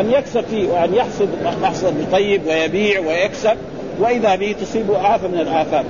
[0.00, 1.28] أن يكسب فيه وأن يحصد
[1.62, 3.56] محصد طيب ويبيع ويكسب
[4.00, 5.84] وإذا به تصيبه آفة من الآفات.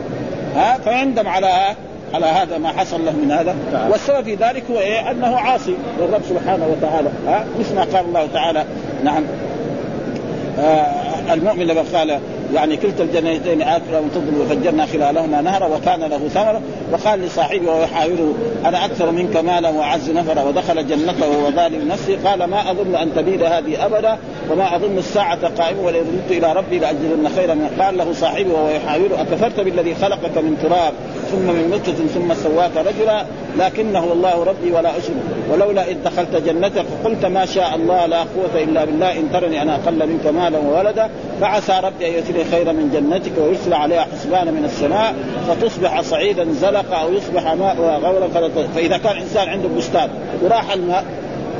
[0.56, 1.74] ها فيندم على
[2.14, 3.54] على هذا ما حصل له من هذا.
[3.90, 7.08] والسبب في ذلك هو إيه؟ أنه عاصي للرب سبحانه وتعالى.
[7.26, 8.64] ها مثل ما قال الله تعالى
[9.04, 9.24] نعم
[10.58, 12.20] آه المؤمن لما قال
[12.54, 16.60] يعني كلتا الجنتين آكلة وتضل وفجرنا خلالهما نهرا وكان له ثمرة.
[16.92, 18.34] وقال لصاحبه ويحاوره
[18.64, 20.42] أنا أكثر منك مالا وأعز نفرا.
[20.42, 22.18] ودخل جنته وهو ظالم نفسه.
[22.24, 24.18] قال ما أظن أن تبيد هذه أبدا
[24.50, 27.54] وما أظن الساعة قائمة ولئن رددت إلى ربي لأجدن خيرا.
[27.54, 30.92] من قال له صاحبه وهو يحاوره أكفرت بالذي خلقك من تراب.
[31.30, 33.24] ثم من نطفة ثم سواك رجلا
[33.58, 35.14] لكنه الله ربي ولا أشرك.
[35.52, 39.74] ولولا إذ دخلت جنتك قلت ما شاء الله لا قوة إلا بالله إن ترني أنا
[39.74, 41.10] أقل منك مالا وولدا.
[41.40, 45.14] فعسى ربي أن يؤتيني خيرا من جنتك ويرسل عليها حسبان من السماء
[45.48, 48.28] فتصبح صعيدا زلقا أو يصبح ماء غورا.
[48.74, 50.08] فإذا كان إنسان عنده بستان
[50.42, 51.04] وراح الماء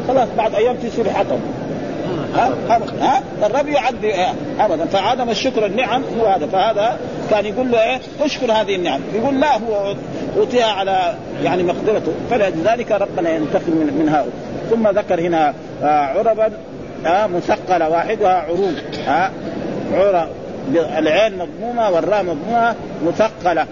[0.08, 1.38] خلاص بعد أيام تصير حطب.
[2.34, 2.52] ها؟
[3.00, 4.14] ها؟ الرب يعدي
[4.60, 4.84] ابدا.
[4.84, 6.46] فعدم الشكر النعم هو هذا.
[6.46, 6.98] فهذا
[7.30, 9.00] كان يقول له إيه؟ اشكر هذه النعم.
[9.14, 9.94] يقول لا هو
[10.36, 11.14] أوتيها على
[11.44, 12.12] يعني مقدرته.
[12.30, 14.32] فلذلك ربنا ينتقم من, من هؤلاء.
[14.70, 16.50] ثم ذكر هنا آه عربا
[17.06, 18.74] آه مثقلة واحدها عروب
[19.08, 19.30] آه
[19.94, 20.28] عرب
[20.98, 22.74] العين مضمومة والراء مضمومة
[23.06, 23.66] مثقلة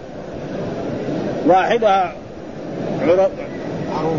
[1.47, 2.13] واحدها
[3.03, 3.31] عروب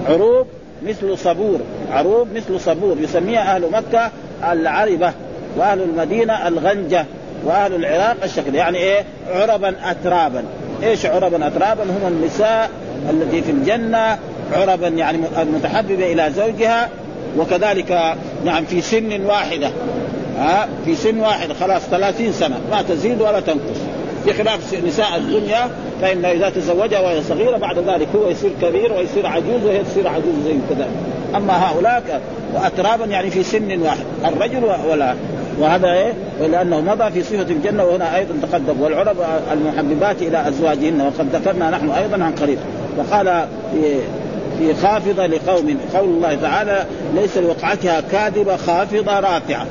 [0.09, 0.47] عروب
[0.83, 1.59] مثل صبور.
[1.91, 2.97] عروب مثل صبور.
[2.99, 4.11] يسميها أهل مكة
[4.51, 5.13] العربة
[5.57, 7.05] وأهل المدينة الغنجة
[7.45, 10.43] وأهل العراق الشكل يعني إيه؟ عربا اترابا.
[10.83, 12.69] إيش عربا اترابا؟ هم النساء
[13.09, 14.17] التي في الجنة
[14.53, 16.89] عربا يعني المتحببة إلى زوجها
[17.37, 19.71] وكذلك نعم في سن واحدة.
[20.39, 22.59] ها؟ في سن واحد خلاص 30 سنة.
[22.71, 23.77] ما تزيد ولا تنقص.
[24.27, 25.69] بخلاف نساء الدنيا
[26.01, 30.33] فإن إذا تزوجها وهي صغيرة بعد ذلك هو يصير كبير ويصير عجوز وهي تصير عجوز
[30.45, 30.87] زي كذا.
[31.35, 32.21] أما هؤلاء
[32.53, 34.05] وأترابا يعني في سن واحد.
[34.25, 35.15] الرجل ولا
[35.59, 36.13] وهذا إيه؟
[36.47, 38.81] لأنه مضى في صفة الجنة وهنا أيضا تقدم.
[38.81, 39.15] والعرب
[39.51, 42.57] المحببات إلى أزواجهن وقد ذكرنا نحن أيضا عن قريب.
[42.97, 43.47] وقال
[44.59, 46.85] في خافضة لقوم قول الله تعالى
[47.15, 49.65] ليس لوقعتها كاذبة خافضة رافعة.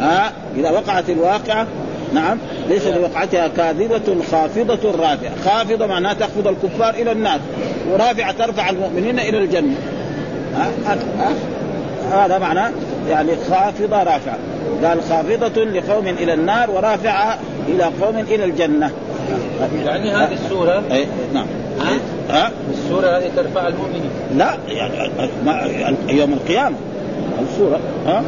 [0.00, 1.66] ها؟ إذا وقعت الواقعة
[2.14, 5.32] نعم ليس لوقعتها كاذبة خافضة رافعة.
[5.44, 7.40] خافضة معناها تخفض الكفار إلى النار
[7.92, 9.74] ورافعة ترفع المؤمنين إلى الجنة.
[12.12, 12.74] هذا معنى
[13.08, 14.38] يعني خافضة رافعة.
[14.84, 18.90] قال خافضة لقوم إلى النار ورافعة إلى قوم إلى الجنة.
[19.84, 21.46] يعني هذه السورة اي نعم.
[21.80, 21.98] ها؟
[22.30, 24.10] ها؟ السورة هذه ترفع المؤمنين.
[24.36, 26.76] لا يعني يوم القيامة.
[27.50, 28.22] السورة ها؟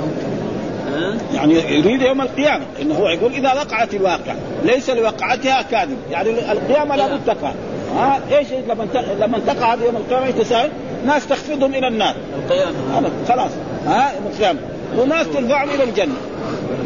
[1.34, 6.96] يعني يريد يوم القيامة إنه هو يقول إذا وقعت الواقع ليس لوقعتها كاذب يعني القيامة
[6.96, 7.52] لابد تقع.
[7.96, 8.86] ها؟ إيش لما
[9.20, 10.70] لما تقع هذه يوم القيامة تساوي
[11.06, 12.14] ناس تخفضهم إلى النار.
[12.44, 13.10] القيامة.
[13.28, 13.50] خلاص.
[13.86, 14.60] ها؟ يوم القيامة.
[14.98, 16.14] وناس ترفعهم إلى الجنة.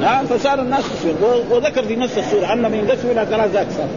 [0.02, 1.14] ها؟ فصار الناس تصير
[1.50, 3.88] وذكر في نفس السورة أن من ينقسم إلى ثلاثة أقسام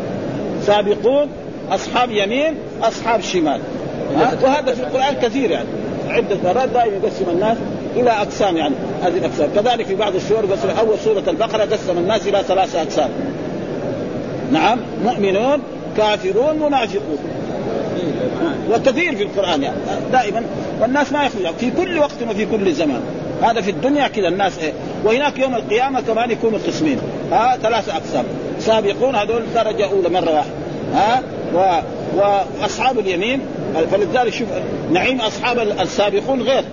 [0.62, 1.28] سابقون
[1.71, 3.62] أصحاب يمين أصحاب شمال.
[4.43, 5.67] وهذا في القرآن كثير يعني.
[6.08, 7.58] عدة مرات دائما يقسم الناس
[7.95, 9.49] إلى أقسام يعني هذه الأقسام.
[9.56, 10.47] كذلك في بعض السور
[10.79, 13.10] أول سورة البقرة قسم الناس إلى ثلاثة أقسام.
[14.51, 15.60] نعم مؤمنون
[15.97, 17.17] كافرون منافقون.
[18.71, 19.77] وكثير في القرآن يعني
[20.12, 20.43] دائما.
[20.82, 23.01] والناس ما يخرج في كل وقت وفي كل زمان.
[23.41, 24.73] هذا في الدنيا كذا الناس إيه.
[25.03, 26.99] وهناك يوم القيامة كمان يكونوا قسمين.
[27.32, 28.25] ها ثلاثة أقسام.
[28.60, 30.53] سابقون هذول درجة أولى مرة واحدة.
[30.93, 31.21] ها
[31.56, 31.82] و...
[32.17, 33.41] وأصحاب اليمين.
[33.91, 34.47] فلذلك شوف
[34.91, 36.63] نعيم أصحاب السابقون غير.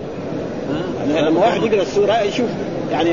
[1.07, 2.49] لما واحد يقرأ السورة يشوف
[2.91, 3.09] يعني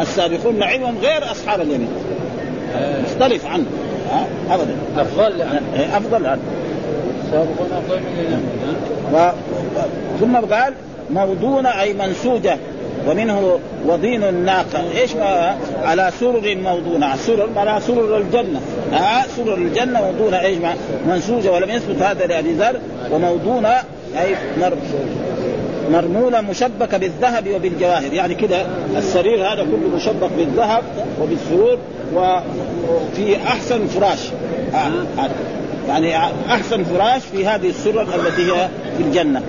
[0.00, 1.88] السابقون نعيمهم غير أصحاب اليمين.
[3.04, 3.64] مختلف عنه.
[4.50, 4.76] ابدا.
[4.96, 5.96] أفضل يعني.
[5.96, 6.40] أفضل عنه
[7.24, 9.32] السابقون أفضل من
[10.20, 10.74] ثم قال
[11.10, 12.56] موضونة أي منسوجة
[13.08, 14.84] ومنه وضين الناقة.
[15.00, 17.16] إيش ما على سرر موضونة.
[17.16, 18.60] سرر على سرر الجنة.
[18.92, 20.74] ها؟ آه سرر الجنة موضونة إيش ما
[21.08, 22.76] منسوجة ولم يثبت هذا لأبي ذر
[23.10, 23.74] وموضونة
[24.18, 24.36] أي
[25.92, 28.12] مرمولة مشبكة بالذهب وبالجواهر.
[28.12, 28.66] يعني كده
[28.96, 30.82] السرير هذا كله مشبك بالذهب
[31.22, 31.78] وبالسرور
[32.14, 34.30] وفي أحسن فراش.
[34.74, 35.28] آه.
[35.88, 36.16] يعني
[36.48, 39.42] أحسن فراش في هذه السرر التي هي في الجنة.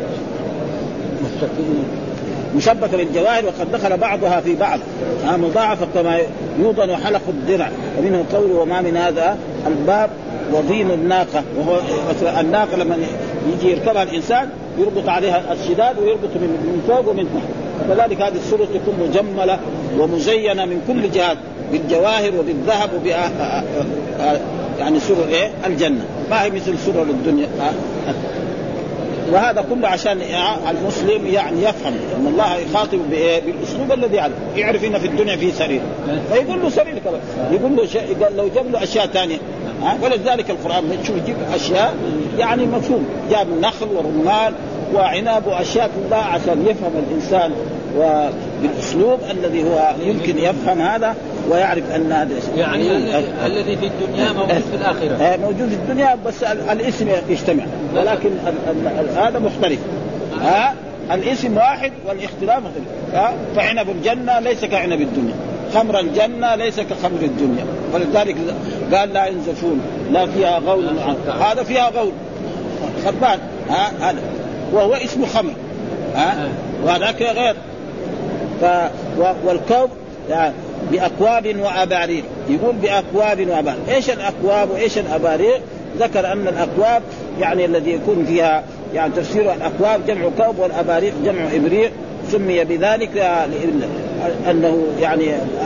[2.56, 4.80] مشبكة بالجواهر وقد دخل بعضها في بعض.
[5.28, 6.20] آه مضاعفة كما
[6.60, 7.70] يوضن حلق الدرع.
[8.00, 10.10] ومنه قول وما من هذا الباب
[10.54, 11.44] وضين الناقة.
[11.58, 11.80] وهو
[12.40, 12.98] الناقة لما
[13.54, 17.66] يجي يركبها الإنسان يربط عليها الشداد ويربط من فوق ومن تحت.
[17.90, 19.60] وكذلك هذه السرة تكون مجملة
[20.00, 21.38] ومزينة من كل جهات
[21.72, 23.06] بالجواهر وبالذهب وب
[24.80, 26.06] يعني سرر إيه؟ الجنة.
[26.30, 27.48] ما هي مثل سرر الدنيا؟
[29.32, 30.18] وهذا كله عشان
[30.70, 34.34] المسلم يعني يفهم إن الله يخاطب بالأسلوب الذي يعرف.
[34.56, 35.82] يعرف ان في الدنيا في سرير.
[36.32, 37.20] فيقول له سرير كمان
[37.52, 39.38] يقول له شيء لو جاب له أشياء ثانية.
[40.04, 41.96] ولذلك القرآن تشوف يجيب أشياء
[42.38, 43.06] يعني مفهوم.
[43.32, 44.54] جاب نخل ورمان
[44.94, 47.52] وعنب وأشياء كلها عشان يفهم الإنسان
[47.98, 51.16] وبالأسلوب الذي هو يمكن يفهم هذا.
[51.50, 52.92] ويعرف أن هذا يعني
[53.46, 55.38] الذي في الدنيا موجود في الآخرة.
[55.42, 57.64] موجود في الدنيا بس الاسم يجتمع.
[57.96, 58.30] ولكن
[59.16, 59.80] هذا مختلف.
[60.42, 60.74] ها؟
[61.12, 62.88] الاسم واحد والاختلاف مختلف.
[63.56, 65.34] فعنب الجنة ليس كعنب الدنيا.
[65.74, 67.66] خمر الجنة ليس كخمر الدنيا.
[67.94, 68.36] ولذلك
[68.94, 69.82] قال لا ينزفون
[70.12, 70.86] لا فيها غول.
[71.42, 72.12] هذا فيها غول.
[73.06, 73.40] خربان.
[73.70, 74.20] ها؟ هذا.
[74.74, 75.54] وهو اسمه خمر.
[76.16, 76.48] ها؟
[76.84, 77.56] وهذاك غير.
[78.62, 78.66] ف
[79.46, 79.90] والكوب
[80.30, 80.54] يعني
[80.92, 82.24] بأكواب وأباريق.
[82.50, 83.90] يقول بأكواب وأباريق.
[83.90, 85.62] إيش الأكواب وإيش الأباريق؟
[86.00, 87.02] ذكر أن الأكواب
[87.40, 91.92] يعني الذي يكون فيها يعني تفسير الأكواب جمع كوب والأباريق جمع إبريق.
[92.32, 93.18] سمي بذلك
[94.50, 95.26] أنه يعني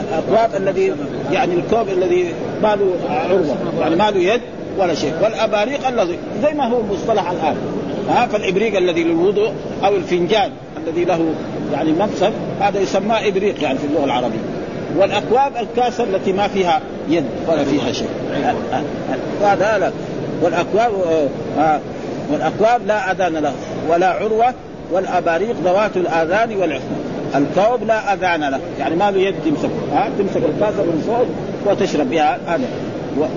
[0.09, 0.93] الاكواب الذي
[1.31, 3.57] يعني الكوب الذي ما له عروة.
[3.79, 4.41] يعني ما له يد
[4.79, 5.13] ولا شيء.
[5.23, 7.55] والأباريق الذي زي ما هو المصطلح الآن.
[8.09, 9.51] ها؟ فالإبريق الذي للوضوء
[9.85, 11.33] أو الفنجان الذي له
[11.73, 14.39] يعني مقصد هذا يسمى إبريق يعني في اللغة العربية.
[14.97, 18.09] والاكواب الكاسه التي ما فيها يد ولا فيها شيء.
[19.43, 19.91] هذا لا.
[20.41, 20.91] والاكواب
[21.59, 21.79] آه
[22.31, 23.53] والاكواب لا أذان له
[23.89, 24.53] ولا عروة
[24.91, 26.97] والأباريق ذوات الآذان والعصمة.
[27.35, 28.59] الكوب لا أذان له.
[28.79, 31.25] يعني ما له يد تمسك ها تمسك الكاسه من فوق
[31.71, 32.67] وتشرب بها هذا.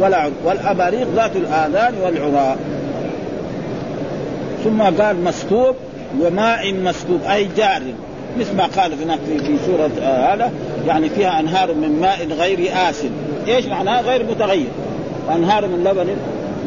[0.01, 2.59] ولا والأباريق ذات الآذان والعراء
[4.65, 5.75] ثم قال مسكوب
[6.21, 7.83] وماء مسكوب أي جار.
[8.39, 10.53] مثل ما قال هناك في, سورة آه هذا
[10.87, 13.11] يعني فيها أنهار من ماء غير آسن.
[13.49, 14.69] إيش معناه غير متغير.
[15.29, 16.17] وانهار من لبن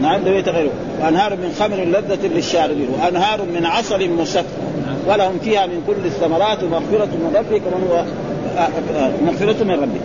[0.02, 2.88] نعم لم يتغيروا وانهار من خمر لذة للشاربين.
[2.90, 4.44] وأنهار من عسل مصفى
[5.08, 8.04] ولهم فيها من كل الثمرات مغفرة من ربك ومن هو
[8.58, 10.02] آه، آه، مغفرة من ربك.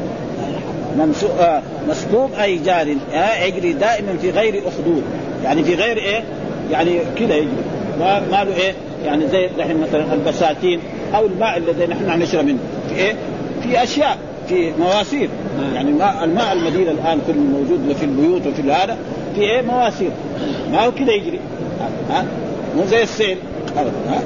[1.41, 2.87] آه، مسكوب أي جار
[3.47, 5.03] يجري دائما في غير أخدود.
[5.45, 6.25] يعني في غير إيه؟
[6.71, 7.49] يعني كذا يجري.
[8.01, 10.81] ما له إيه؟ يعني زي الحين مثلا البساتين.
[11.15, 12.59] أو الماء الذي نحن نشرب منه.
[12.89, 13.15] في إيه؟
[13.63, 14.19] في أشياء
[14.49, 15.29] في مواسير.
[15.75, 18.97] يعني الماء الماء المدينة الآن كله موجود في البيوت وفي هذا
[19.35, 20.11] في إيه؟ مواسير.
[20.73, 21.41] ما هو كذا يجري.
[22.11, 22.25] ها؟
[22.77, 23.39] مو زي السيل.
[23.77, 24.23] ها؟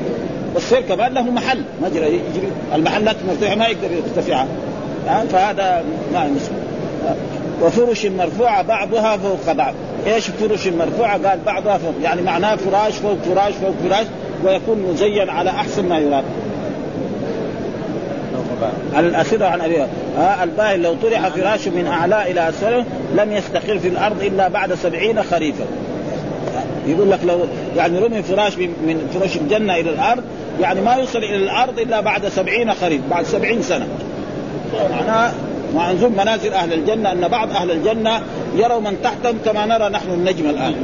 [0.55, 1.62] والسير كمان له محل.
[1.83, 4.47] مجرى يجري المحلات مرتفعه ما يقدر يرتفعها
[5.07, 6.64] ها؟ فهذا ما مسلم
[7.62, 9.75] وفرش مرفوعة بعضها فوق بعض.
[10.07, 11.94] إيش فرش مرفوعة؟ قال بعضها فوق.
[12.03, 14.07] يعني معناه فراش فوق فراش فوق فراش
[14.44, 16.25] ويكون مزين على أحسن ما يراد.
[18.94, 22.85] على الأسرة عن أبيها ها الباهل لو طرح فراشه من أعلى إلى أسفله
[23.16, 25.64] لم يستقر في الأرض إلا بعد سبعين خريفا.
[26.87, 27.38] يقول لك لو
[27.77, 30.22] يعني رمي فراش من فراش الجنة إلى الأرض
[30.61, 33.87] يعني ما يوصل إلى الأرض إلا بعد سبعين خريف بعد سبعين سنة.
[34.90, 35.33] معناها
[35.74, 38.20] وعنزوم منازل أهل الجنة أن بعض أهل الجنة
[38.57, 40.74] يروا من تحتهم كما نرى نحن النجم الآن.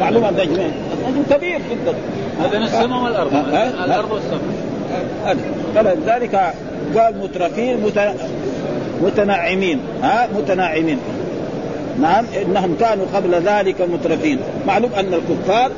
[0.00, 1.94] معلومة النجم النجم كبير جدا.
[2.40, 3.32] هذا السماء والأرض.
[3.84, 4.40] الأرض والسماء.
[5.74, 6.54] فلذلك
[6.96, 7.90] قال مترفين
[9.02, 9.80] متنعمين.
[10.02, 10.98] ها؟ متنعمين.
[12.00, 14.38] نعم إنهم كانوا قبل ذلك مترفين.
[14.66, 15.70] معلوم أن الكفار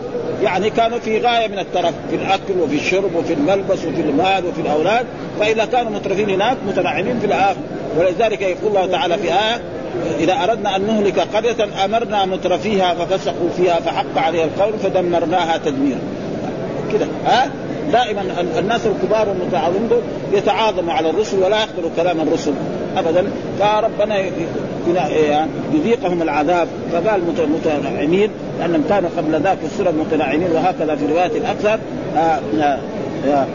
[0.43, 4.61] يعني كانوا في غاية من الترف في الأكل وفي الشرب وفي الملبس وفي المال وفي
[4.61, 5.07] الأولاد.
[5.41, 7.61] فإذا كانوا مترفين هناك متنعمين في الآخر.
[7.99, 9.61] ولذلك يقول الله تعالى في آية
[10.21, 15.99] إذا أردنا أن نهلك قرية أمرنا مترفيها ففسقوا فيها فحق عليها القول فدمرناها تدميرا.
[16.93, 17.07] كده.
[17.27, 17.51] ها؟
[17.93, 18.23] دائما
[18.59, 19.89] الناس الكبار والمتعاظمين
[20.33, 22.53] يتعاظموا على الرسل ولا يقبلوا كلام الرسل
[22.97, 23.25] ابدا.
[23.59, 24.19] فربنا
[25.75, 26.69] يذيقهم العذاب.
[26.93, 31.79] فقال متنعمين لأنهم كانوا قبل ذاك السورة متنعمين وهكذا في رواية الأكثر.
[32.17, 32.79] آه، آه،
[33.29, 33.47] آه،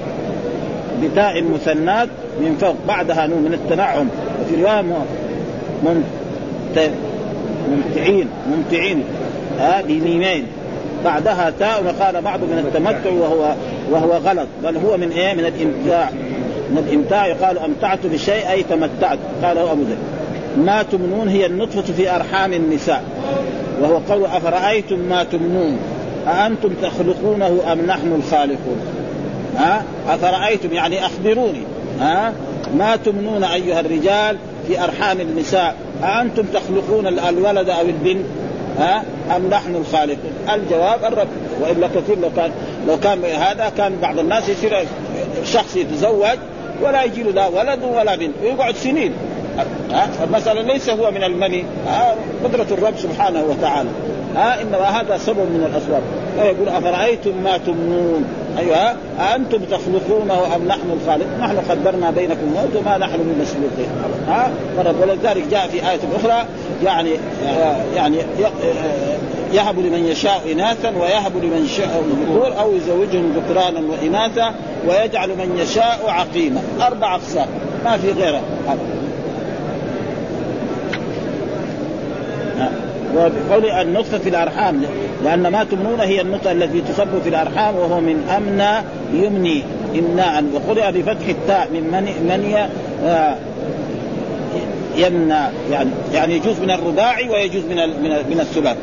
[1.04, 4.08] بتاء مثنات من فوق بعدها نون من التنعم.
[4.42, 4.84] وفي رواية
[7.70, 9.04] ممتعين ممتعين.
[9.60, 10.48] ها بميمين
[11.06, 13.54] بعدها تاء وقال بعض من التمتع وهو
[13.92, 14.48] وهو غلط.
[14.64, 16.10] بل هو من إيه؟ من الإمتاع.
[16.72, 19.20] من الإمتاع يقال أمتعت بشيء أي تمتعت.
[19.44, 19.98] قاله أبو ذر
[20.58, 23.04] ما تمنون هي النطفة في أرحام النساء.
[23.82, 25.78] وهو قول أفرأيتم ما تمنون؟
[26.28, 28.78] أأنتم تخلقونه أم نحن الخالقون؟
[29.58, 31.64] ها؟ أفرأيتم؟ يعني أخبروني.
[32.00, 32.34] ها؟
[32.78, 34.38] ما تمنون أيها الرجال
[34.68, 38.26] في أرحام النساء؟ أأنتم تخلقون الولد أو البنت؟
[38.80, 39.04] ها؟
[39.36, 41.28] أم نحن الخالقون؟ الجواب الرب.
[41.62, 42.52] وإلا كثير لو كان
[42.88, 44.86] لو كان هذا كان بعض الناس يصير
[45.46, 46.38] شخص يتزوج
[46.82, 49.14] ولا يجي له لا ولد ولا بنت ويقعد سنين.
[49.92, 51.64] ها؟ المسألة ليس هو من المني.
[52.44, 53.90] قدرة الرب سبحانه وتعالى.
[54.36, 56.02] ها؟ انما هذا سبب من الأسباب.
[56.38, 58.26] فيقول أفرأيتم ما تمنون؟
[58.60, 63.90] ايها أأنتم تخلقونه أم نحن الخالق؟ نحن قدرنا بينكم الموت وما نحن بمسلوقين
[64.28, 66.46] ها؟ ولذلك جاء في آية أخرى
[66.84, 67.10] يعني
[67.96, 68.18] يعني
[69.54, 74.54] يهب لمن يشاء إناثا ويهب لمن يشاء ذكور أو يزوجهم ذكرانا وإناثا
[74.88, 76.62] ويجعل من يشاء عقيما.
[76.82, 77.48] أربع أقسام.
[77.86, 78.42] ما في غيرها.
[83.16, 84.82] وبقول النطفه في الأرحام
[85.24, 88.88] لأن ما تمنون هي النطفه التي تصب في الأرحام وهو من امنى
[89.26, 89.64] يمني.
[90.00, 92.58] امناء وقرئ بفتح التاء من مني مني
[93.04, 93.36] آه
[94.96, 95.40] يمنى.
[95.72, 98.78] يعني يعني يجوز من الرباعي ويجوز من من من الثلاث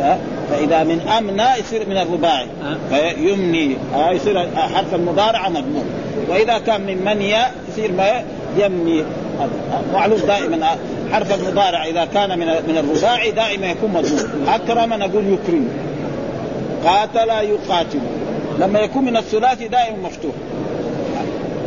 [0.00, 0.18] آه.
[0.50, 2.46] فإذا من أمنى يصير من الرباعي.
[2.64, 2.76] آه.
[2.90, 3.76] فيمني.
[3.94, 5.84] آه يصير حرف المضارع مضمون.
[6.28, 8.22] وإذا كان من منيا يصير ما
[8.58, 9.04] يمني.
[9.92, 10.66] معلوم دائما.
[11.12, 14.48] حرف المضارع إذا كان من من الرباعي دائما يكون مضمون.
[14.48, 15.68] أكرم نقول يكرم.
[16.84, 18.00] قاتل يقاتل.
[18.58, 20.32] لما يكون من الثلاثي دائما مفتوح.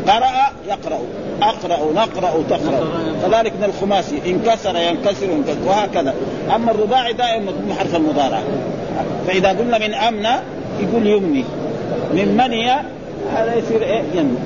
[0.08, 1.00] قرأ يقرأ.
[1.42, 2.88] أقرأ نقرأ تقرأ.
[3.22, 4.22] كذلك من الخماسي.
[4.26, 5.58] انكسر ينكسر ينكسر.
[5.66, 6.14] وهكذا.
[6.56, 8.40] أما الرباعي دائما مضمون حرف المضارع.
[9.28, 10.36] فإذا قلنا من أمنى
[10.80, 11.44] يقول يمني.
[12.14, 12.84] من منية
[13.36, 14.38] هذا يصير إيه؟ يمني.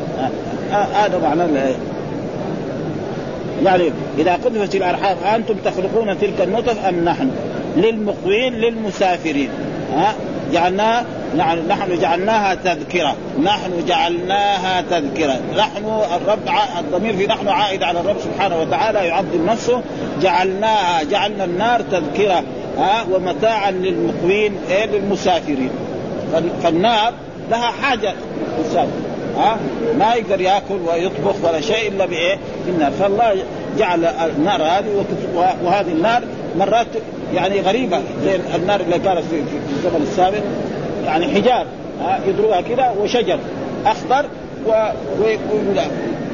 [0.72, 1.44] هذا معنى
[3.64, 7.32] يعني إذا قذفت الأرحام أنتم تخلقون تلك النطف أم نحن؟
[7.78, 9.50] للمقوين للمسافرين.
[9.94, 10.14] ها؟
[10.54, 11.06] جعلناها
[11.68, 13.16] نحن جعلناها تذكرة.
[13.44, 15.40] نحن جعلناها تذكرة.
[15.58, 16.40] نحن الرب
[16.80, 19.82] الضمير في نحن عائد على الرب سبحانه وتعالى يعظم نفسه.
[20.22, 22.44] جعلناها جعلنا النار تذكرة.
[22.78, 25.70] ها؟ ومتاعا للمقوين إيه؟ للمسافرين.
[26.64, 27.14] فالنار
[27.52, 28.14] لها حاجة
[28.60, 29.07] مسافر.
[29.38, 29.58] ها
[30.00, 33.36] ما يقدر ياكل ويطبخ ولا شيء إلا بإيه؟ في النار فالله
[33.78, 35.06] جعل النار هذه
[35.64, 36.24] وهذه النار
[36.60, 36.88] مرات
[37.34, 39.44] يعني غريبة زي النار اللي كانت في,
[39.76, 40.40] الزمن السابق
[41.06, 41.66] يعني حجار
[42.02, 43.40] ها يدروها كذا وشجر
[43.86, 44.26] أخضر
[45.20, 45.80] ويقول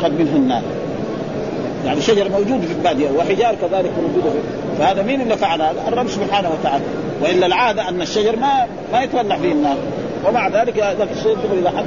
[0.03, 0.61] قد منه النار.
[1.85, 4.39] يعني شجر موجود في البادية وحجار كذلك موجوده
[4.79, 6.83] فهذا مين اللي فعل هذا؟ الرب سبحانه وتعالى.
[7.21, 9.77] وإلا العادة أن الشجر ما ما يتولع فيه النار.
[10.25, 11.85] ومع ذلك ذاك الشيء إذا حد.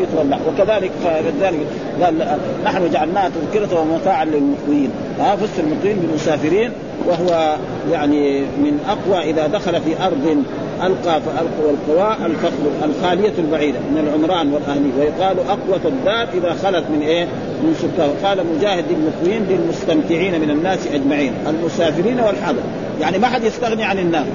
[0.00, 1.66] يتولع وكذلك فلذلك
[2.02, 6.70] قال نحن جعلناها تذكرة ومتاعا للمقوين ها فسر المقوين بالمسافرين
[7.06, 7.56] وهو
[7.92, 10.44] يعني من أقوى إذا دخل في أرض
[10.82, 11.20] ألقى
[11.66, 14.90] والقواء الفخر الخالية البعيدة من العمران والأهلي.
[14.98, 17.24] ويقال أقوى الدار إذا خلت من إيه؟
[17.62, 18.10] من سكان.
[18.24, 21.32] قال مجاهد المقوين للمستمتعين من الناس أجمعين.
[21.48, 22.62] المسافرين والحاضر.
[23.00, 24.26] يعني ما حد يستغني عن النار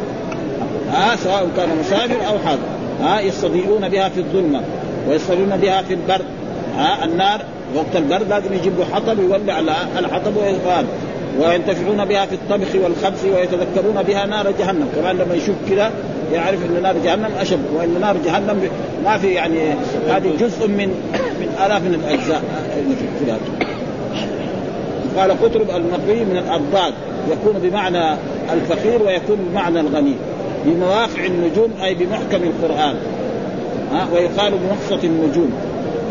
[0.91, 2.62] ها سواء كان مسافر أو حاضر.
[3.01, 4.62] ها يستضيئون بها في الظلمة.
[5.10, 6.26] ويصلون بها في البرد
[6.78, 7.41] ها النار
[7.76, 9.60] وقت البرد لازم يجيبوا حطب يولع
[9.99, 10.86] الحطب ويغفر.
[11.39, 14.89] وينتفعون بها في الطبخ والخبز ويتذكرون بها نار جهنم.
[14.95, 15.91] كمان لما يشوف كذا
[16.34, 18.70] يعرف إن نار جهنم أشد وإن نار جهنم
[19.03, 19.60] ما في يعني
[20.10, 20.88] هذه جزء من
[21.39, 22.41] من آلاف من الأجزاء.
[25.18, 26.93] قال قطرب المقري من الاضداد
[27.32, 28.18] يكون بمعنى
[28.53, 30.14] الفقير ويكون بمعنى الغني.
[30.66, 32.95] بمواقع النجوم أي بمحكم القرآن.
[33.91, 35.51] ها ويقال بمقصة النجوم.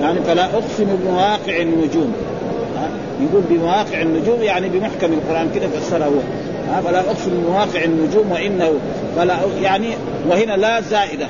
[0.00, 2.12] يعني فلا أقسم بمواقع النجوم.
[3.20, 6.20] يقول بمواقع النجوم يعني بمحكم القرآن كده فسره هو.
[6.72, 8.72] ها فلا أقسم بمواقع النجوم وإنه
[9.16, 9.88] فلا يعني
[10.28, 11.26] وهنا لا زائدة.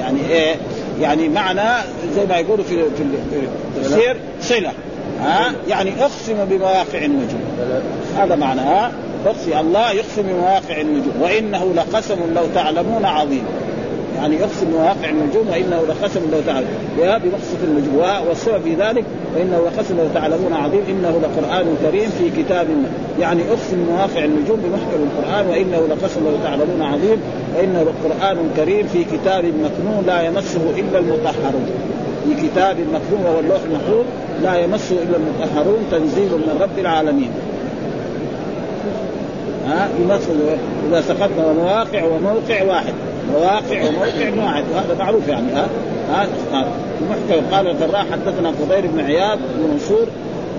[0.00, 0.54] يعني إيه؟
[1.00, 1.82] يعني معنى
[2.16, 3.02] زي ما يقولوا في في
[3.76, 4.72] التفسير صلة.
[5.20, 7.42] ها يعني أقسم بمواقع النجوم.
[8.18, 8.92] هذا معنى ها.
[9.26, 11.12] اقسم الله يقسم بمواقع النجوم.
[11.20, 13.44] وإنه لقسم لو تعلمون عظيم.
[14.20, 16.66] يعني يقسم مواقع النجوم وانه لقسم لو تعلم.
[16.98, 19.04] بمقصد النجوم والسبب في ذلك
[19.36, 22.66] وانه لقسم لو تعلمون عظيم إنه لقرآن كريم في كتاب
[23.20, 27.20] يعني اقسم مواقع النجوم بمحكم القرآن وإنه لقسم لو تعلمون عظيم
[27.56, 31.70] وانه لقرآن كريم في كتاب مكنون لا يمسه إلا المطهرون.
[32.24, 34.04] في كتاب مكنون وهو اللوح المحفوظ
[34.42, 37.30] لا يمسه إلا المطهرون تنزيل من رب العالمين.
[39.68, 40.36] ها؟ يمثل
[40.88, 42.94] إذا سقطنا مواقع وموقع واحد.
[43.32, 45.68] مواقع وموقع واحد وهذا معروف يعني ها؟
[46.12, 46.26] ها؟
[47.10, 50.06] محكم قال الفراء حدثنا فضيل بن عياض بن منصور.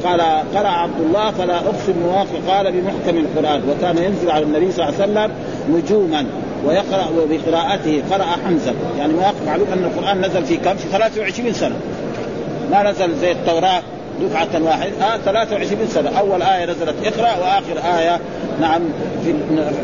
[0.04, 0.22] قال
[0.56, 3.62] قرأ عبد الله فلا أقسم مواقع قال بمحكم القرآن.
[3.70, 5.32] وكان ينزل على النبي صلى الله عليه وسلم
[5.70, 6.26] نجوما.
[6.66, 8.74] ويقرأ وبقراءته قرأ حمزة.
[8.98, 11.76] يعني مواقع معلوم أن القرآن نزل في كم؟ في 23 سنة.
[12.72, 13.82] ما نزل زي التوراة.
[14.22, 16.20] دفعة واحدة آه 23 سنة.
[16.20, 18.20] أول آية نزلت اقرأ وآخر آية
[18.62, 18.82] نعم
[19.26, 19.34] في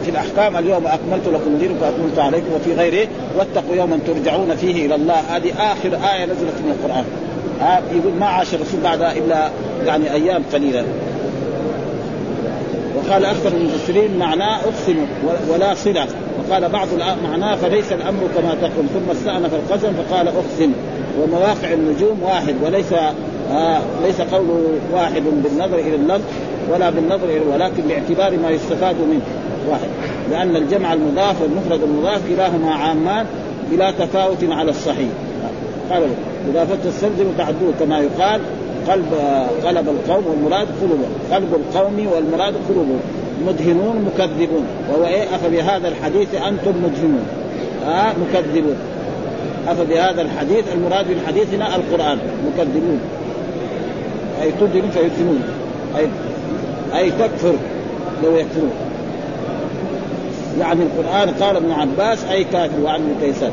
[0.03, 0.57] في الأحكام.
[0.57, 3.07] اليوم أكملت لكم دينكم وأكملت عليكم وفي غيره
[3.37, 5.19] واتقوا يوما ترجعون فيه إلى الله.
[5.29, 7.05] هذه آخر آية نزلت من القرآن.
[7.61, 9.49] آه يقول ما عاش الرسول بعدها إلا
[9.85, 10.85] يعني أيام قليلة.
[12.95, 15.05] وقال أكثر المفسرين معناه أقسم
[15.49, 16.07] ولا صلة.
[16.39, 16.87] وقال بعض
[17.23, 18.85] معناه فليس الأمر كما تقول.
[18.93, 20.71] ثم استأنف القسم فقال أقسم.
[21.21, 22.93] ومواقع النجوم واحد وليس
[23.51, 24.61] آه ليس قوله
[24.93, 26.23] واحد بالنظر إلى اللفظ
[26.73, 29.21] ولا بالنظر إلى ولكن باعتبار ما يستفاد منه
[29.69, 29.87] واحد.
[30.31, 33.25] لأن الجمع المضاف والمفرد المضاف كلاهما عامان
[33.71, 35.09] بلا تفاوت على الصحيح.
[35.91, 36.03] قال
[36.51, 38.41] إضافة السلب تعدوه كما يقال
[38.87, 39.13] قلب
[39.65, 42.99] قلب القوم والمراد قلوبهم قلب القوم والمراد قلوبهم
[43.47, 44.65] مدهنون مكذبون.
[44.89, 47.25] وهو إيه؟ أفبهذا الحديث أنتم مدهنون.
[47.87, 48.75] آه مكذبون.
[49.67, 52.17] أفبهذا الحديث المراد بالحديث القرآن
[52.47, 52.99] مكذبون.
[54.41, 55.43] أي تدرك فيدفنون
[55.97, 56.07] اي
[56.95, 57.53] أي تكفر
[58.23, 58.71] لو يكفرون.
[60.59, 63.51] يعني القرآن قال ابن عباس أي كافر وعن كيسان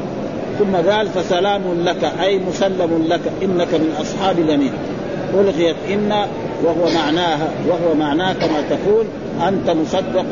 [0.58, 4.72] ثم قال فسلام لك أي مسلم لك إنك من أصحاب اليمين.
[5.34, 6.12] ألغيت إن
[6.64, 9.06] وهو معناها وهو معناه كما تقول
[9.48, 10.24] أنت مصدق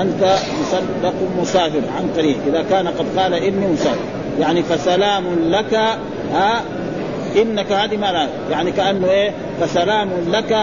[0.00, 3.98] أنت مصدق مسافر عن طريق إذا كان قد قال إني مسافر.
[4.40, 5.74] يعني فسلام لك
[6.32, 6.62] ها
[7.36, 10.56] إنك هذه معنى يعني كأنه إيه؟ فسلام لك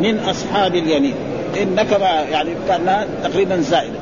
[0.00, 1.14] من أصحاب اليمين.
[1.62, 2.00] إنك
[2.32, 3.98] يعني كأنها تقريبا زائدة.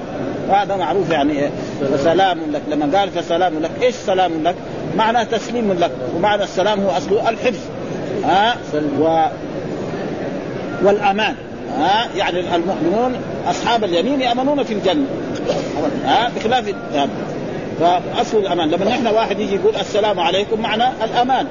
[0.48, 1.50] وهذا معروف يعني إيه؟
[1.92, 2.62] فسلام لك.
[2.70, 4.54] لما قال فسلام لك إيش سلام لك؟
[4.96, 5.90] معنى تسليم لك.
[6.16, 7.60] ومعنى السلام هو اصله الحفظ.
[8.24, 8.56] ها؟
[9.00, 9.26] و
[10.82, 11.34] والأمان.
[11.78, 13.12] ها؟ يعني المؤمنون
[13.48, 15.06] أصحاب اليمين يأمنون في الجنة.
[16.04, 16.74] ها؟ بخلاف
[17.80, 18.70] فأصل الأمان.
[18.70, 21.46] لما نحن واحد يجي يقول السلام عليكم معنى الأمان.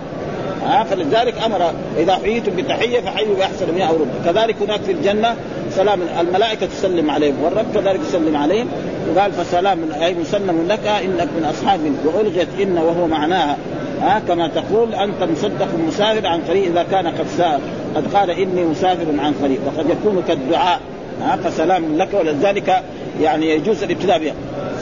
[0.66, 3.95] ها فلذلك أمر إذا حييتم بتحية فحيوا بأحسن منها أو
[4.26, 5.36] كذلك هناك في الجنة
[5.70, 7.43] سلام الملائكة تسلم عليهم.
[7.43, 8.68] والرب كذلك يسلم عليهم.
[9.09, 13.57] وقال فسلام أي مسلم لك إنك من أصحاب وألغيت إن وهو معناها.
[14.01, 17.59] ها كما تقول أنت مصدق مسافر عن قريب إذا كان قد سافر
[17.95, 20.80] قد قال إني مسافر عن قريب وقد يكون كالدعاء.
[21.22, 22.09] ها فسلام لك.
[22.13, 22.84] ولذلك
[23.22, 24.34] يعني يجوز الابتداء بها.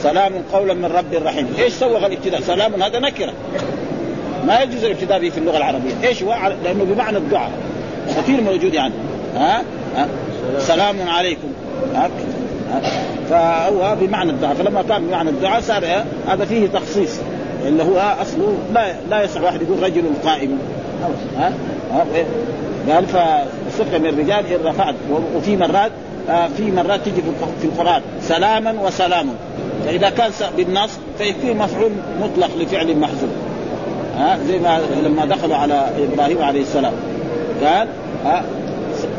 [0.02, 1.48] سلام قولا من رب رحيم.
[1.58, 3.32] إيش سوغ الابتداء؟ سلام هذا نكرة.
[4.46, 6.08] ما يجوز الابتداء به في اللغة العربية.
[6.08, 6.34] إيش هو؟
[6.64, 7.50] لأنه بمعنى الدعاء.
[8.16, 8.94] كثير موجود يعني.
[9.36, 9.62] ها,
[9.96, 10.08] ها؟
[10.58, 11.48] سلام عليكم.
[11.94, 12.10] ها؟
[13.30, 14.54] فهو بمعنى الدعاء.
[14.54, 15.84] فلما كان بمعنى الدعاء صار
[16.28, 17.10] هذا فيه تخصيص.
[17.66, 20.58] اللي هو أصله لا لا يصح واحد يقول رجل قائم.
[21.38, 21.52] ها؟
[22.90, 24.94] قال فصفة من الرجال إن رفعت.
[25.36, 25.92] وفي مرات
[26.56, 27.22] في مرات تجي
[27.60, 28.02] في القرآن.
[28.22, 29.26] سلاما وسلام.
[29.84, 31.90] فإذا كان بالنص فيكون مفعول
[32.20, 33.30] مطلق لفعل محذوف.
[34.18, 36.92] ها زي ما لما دخلوا على إبراهيم عليه السلام.
[37.64, 37.88] قال
[38.24, 38.44] ها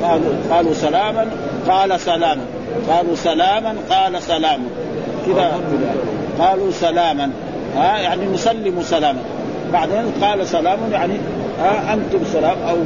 [0.04, 1.26] قالوا قالوا سلاما
[1.68, 2.42] قال سلاما.
[2.90, 4.60] قالوا سلاما قال سلام
[5.26, 5.60] كذا
[6.40, 7.30] قالوا سلاما.
[7.78, 9.20] ها يعني نسلم سلاما.
[9.74, 11.14] بعدين قال سلام يعني
[11.60, 12.78] ها أنتم سلام أو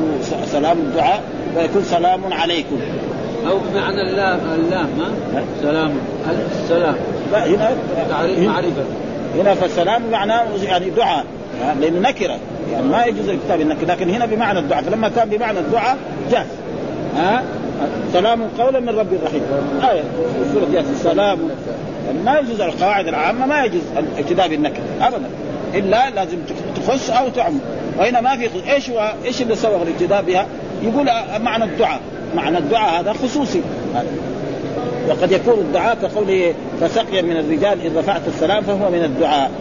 [0.51, 1.21] سلام الدعاء
[1.57, 2.79] ويكون سلام عليكم.
[3.47, 5.91] أو بمعنى اللام اللام ها؟ سلام
[6.63, 6.95] السلام
[7.31, 7.69] لا هنا
[8.41, 8.83] معرفة.
[9.35, 11.25] هنا فالسلام معناه يعني دعاء.
[11.81, 12.37] لأنه نكرة.
[12.71, 14.83] يعني ما يجوز الكتاب النكره لكن هنا بمعنى الدعاء.
[14.83, 15.97] فلما كان بمعنى الدعاء
[16.31, 16.45] جاز.
[17.15, 17.43] ها؟
[18.13, 19.41] سلام قولا من رب رحيم
[19.91, 20.03] آية.
[20.53, 20.95] سورة ياسين.
[20.95, 21.39] سلام.
[22.07, 25.29] يعني ما يجوز القواعد العامة ما يجوز الابتداء بالنكرة أبدا.
[25.73, 26.37] إلا لازم
[26.75, 27.59] تخص أو تعم.
[27.99, 30.45] وهنا ما في إيش هو إيش اللي سوغ الابتداء بها؟
[30.83, 31.99] يقول معنى الدعاء.
[32.35, 33.61] معنى الدعاء هذا خصوصي.
[35.09, 39.51] وقد يكون الدعاء كقوله فسقيا من الرجال إن رفعت السلام فهو من الدعاء.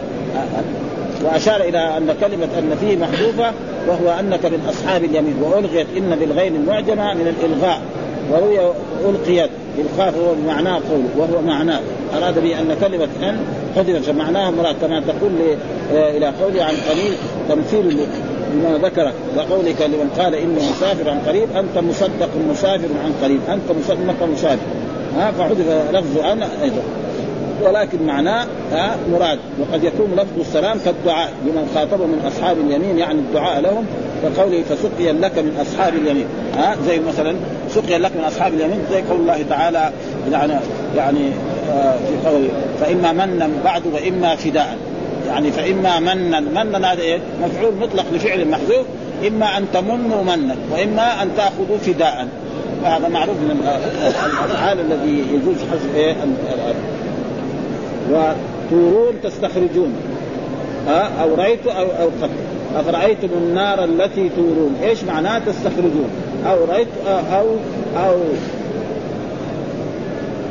[1.23, 3.53] وأشار إلى أن كلمة أن فيه محذوفة
[3.87, 7.81] وهو أنك من أصحاب اليمين وألغيت إن بالغين المعجمه من الإلغاء
[8.31, 8.59] وروي
[9.09, 9.49] ألقيت
[9.79, 11.79] القاف هو معناه قول وهو معناه.
[12.17, 13.37] أراد به أن كلمة أن
[13.75, 15.31] حذفت فمعناها مراد كما تقول
[15.93, 17.13] آه، إلى قوله عن قليل
[17.49, 18.07] تمثيل
[18.53, 23.79] بما ذكر وقولك لمن قال إنه مسافر عن قريب أنت مصدق مسافر عن قريب أنت
[23.79, 24.65] مصدق مسافر.
[25.17, 26.81] ها فحذف لفظ أن أيضا.
[27.63, 29.39] ولكن معناه ها مراد.
[29.59, 33.85] وقد يكون لفظ السلام كالدعاء لمن خاطبه من أصحاب اليمين يعني الدعاء لهم
[34.23, 36.25] كقوله فسقيا لك من أصحاب اليمين.
[36.57, 37.35] ها زي مثلا
[37.69, 39.91] سقيا لك من أصحاب اليمين زي قول الله تعالى
[40.31, 40.53] يعني
[40.97, 41.29] يعني
[41.71, 42.47] آه في قول
[42.81, 44.77] فإما منا بعد وإما فداء.
[45.27, 48.85] يعني فإما منا منا هذا إيه؟ مفعول مطلق لفعل محذوف.
[49.27, 52.27] إما أن تمنوا منا وإما أن تأخذوا فداء.
[52.83, 53.67] وهذا معروف من
[54.39, 56.15] الافعال الذي يجوز حذف إيه؟
[58.11, 59.93] وتورون تستخرجون.
[60.87, 62.29] ها؟ أو رأيت أو أو قد
[62.75, 64.75] أفرأيتم النار التي تورون.
[64.83, 66.09] إيش معناه تستخرجون؟
[66.45, 67.45] أو رأيت أو
[67.97, 68.15] أو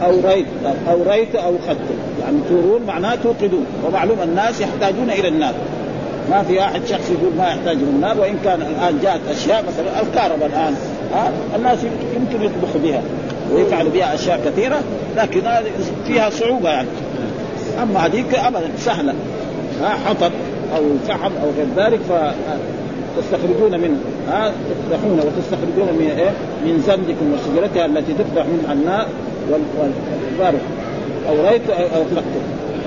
[0.03, 0.47] أو رأيت
[0.91, 1.79] أو رأيت أو خدت
[2.21, 3.67] يعني تورون معناه توقدون.
[3.87, 5.55] ومعلوم الناس يحتاجون إلى النار.
[6.31, 10.03] ما في أحد شخص يقول ما يحتاج إلى النار وإن كان الآن جاءت أشياء مثلا
[10.03, 10.75] الكهرباء الآن
[11.15, 11.79] ها؟ الناس
[12.17, 13.03] يمكن يطبخ بها
[13.55, 14.81] ويفعل بها أشياء كثيرة
[15.17, 15.41] لكن
[16.07, 16.89] فيها صعوبة يعني.
[17.83, 19.15] أما هذيك ابدا سهلة.
[19.83, 20.33] ها حطب
[20.77, 22.01] أو فحم أو غير ذلك
[23.17, 23.99] فتستخرجون منه
[24.29, 24.53] ها
[24.93, 26.31] وتستخرجون من إيه؟
[26.65, 29.07] من زندكم وشجرتها التي تفتح منها النار
[29.51, 30.61] والبارد
[31.29, 32.25] أو ريت أو تلقت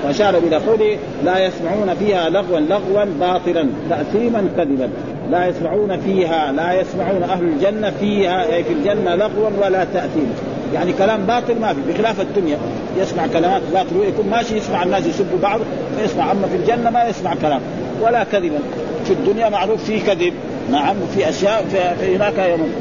[0.04, 4.88] وأشار إلى قوله لا يسمعون فيها لغوا لغوا باطلا تاثيما كذبا.
[5.30, 10.92] لا يسمعون فيها لا يسمعون أهل الجنة فيها أي في الجنة لغوا ولا تاثيما يعني
[10.92, 12.58] كلام باطل ما في بخلاف الدنيا.
[12.98, 15.60] يسمع كلمات باطل ويكون ماشي يسمع الناس يسبوا بعض
[15.98, 17.60] فيسمع أما في الجنة ما يسمع كلام.
[18.02, 18.58] ولا كذبا.
[19.04, 20.32] في الدنيا معروف في كذب.
[20.70, 21.64] نعم في أشياء
[22.00, 22.72] في هناك يوم.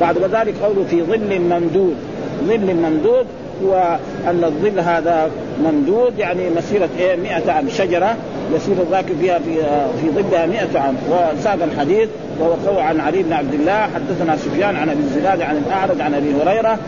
[0.00, 1.96] بعد ذلك قوله في ظل ممدود.
[2.44, 3.26] ظل ممدود
[3.64, 5.30] هو أن الظل هذا
[5.64, 7.68] ممدود يعني مسيرة إيه؟ 100 عام.
[7.68, 8.16] شجرة
[8.56, 9.54] يسير الراكب فيها في
[10.00, 10.96] في ظلها 100 عام.
[11.10, 12.08] وساق الحديث
[12.40, 16.34] وهو عن علي بن عبد الله حدثنا سفيان عن أبي الزناد عن الأعرج عن أبي
[16.42, 16.78] هريرة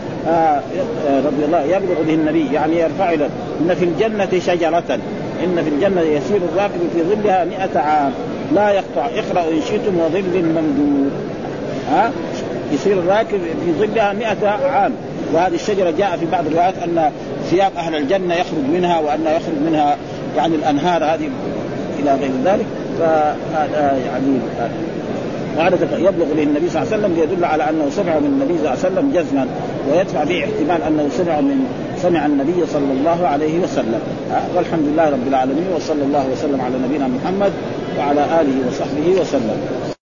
[1.26, 3.28] رضي الله يبلغ به النبي يعني يرفع له
[3.60, 4.98] إن في الجنة شجرة
[5.44, 8.12] إن في الجنة يسير الراكب في ظلها 100 عام.
[8.54, 11.12] لا يقطع اقرأوا إن شئتم وظل ممدود.
[11.90, 12.10] ها؟
[12.72, 14.92] يصير الراكب في ظلها 100 عام.
[15.34, 17.10] وهذه الشجرة جاء في بعض الروايات أن
[17.50, 19.96] ثياب أهل الجنة يخرج منها وأن يخرج منها
[20.36, 21.30] يعني الأنهار هذه
[21.98, 22.66] إلى غير ذلك.
[22.98, 24.38] فهذا يعني
[25.56, 28.66] وهذا يبلغ به النبي صلى الله عليه وسلم ليدل على أنه سمع من النبي صلى
[28.66, 29.46] الله عليه وسلم جزما
[29.90, 31.66] ويدفع به احتمال أنه سمع من
[32.02, 34.00] سمع النبي صلى الله عليه وسلم.
[34.56, 37.52] والحمد لله رب العالمين وصلى الله وسلم على نبينا محمد
[37.98, 39.95] وعلى آله وصحبه وسلم.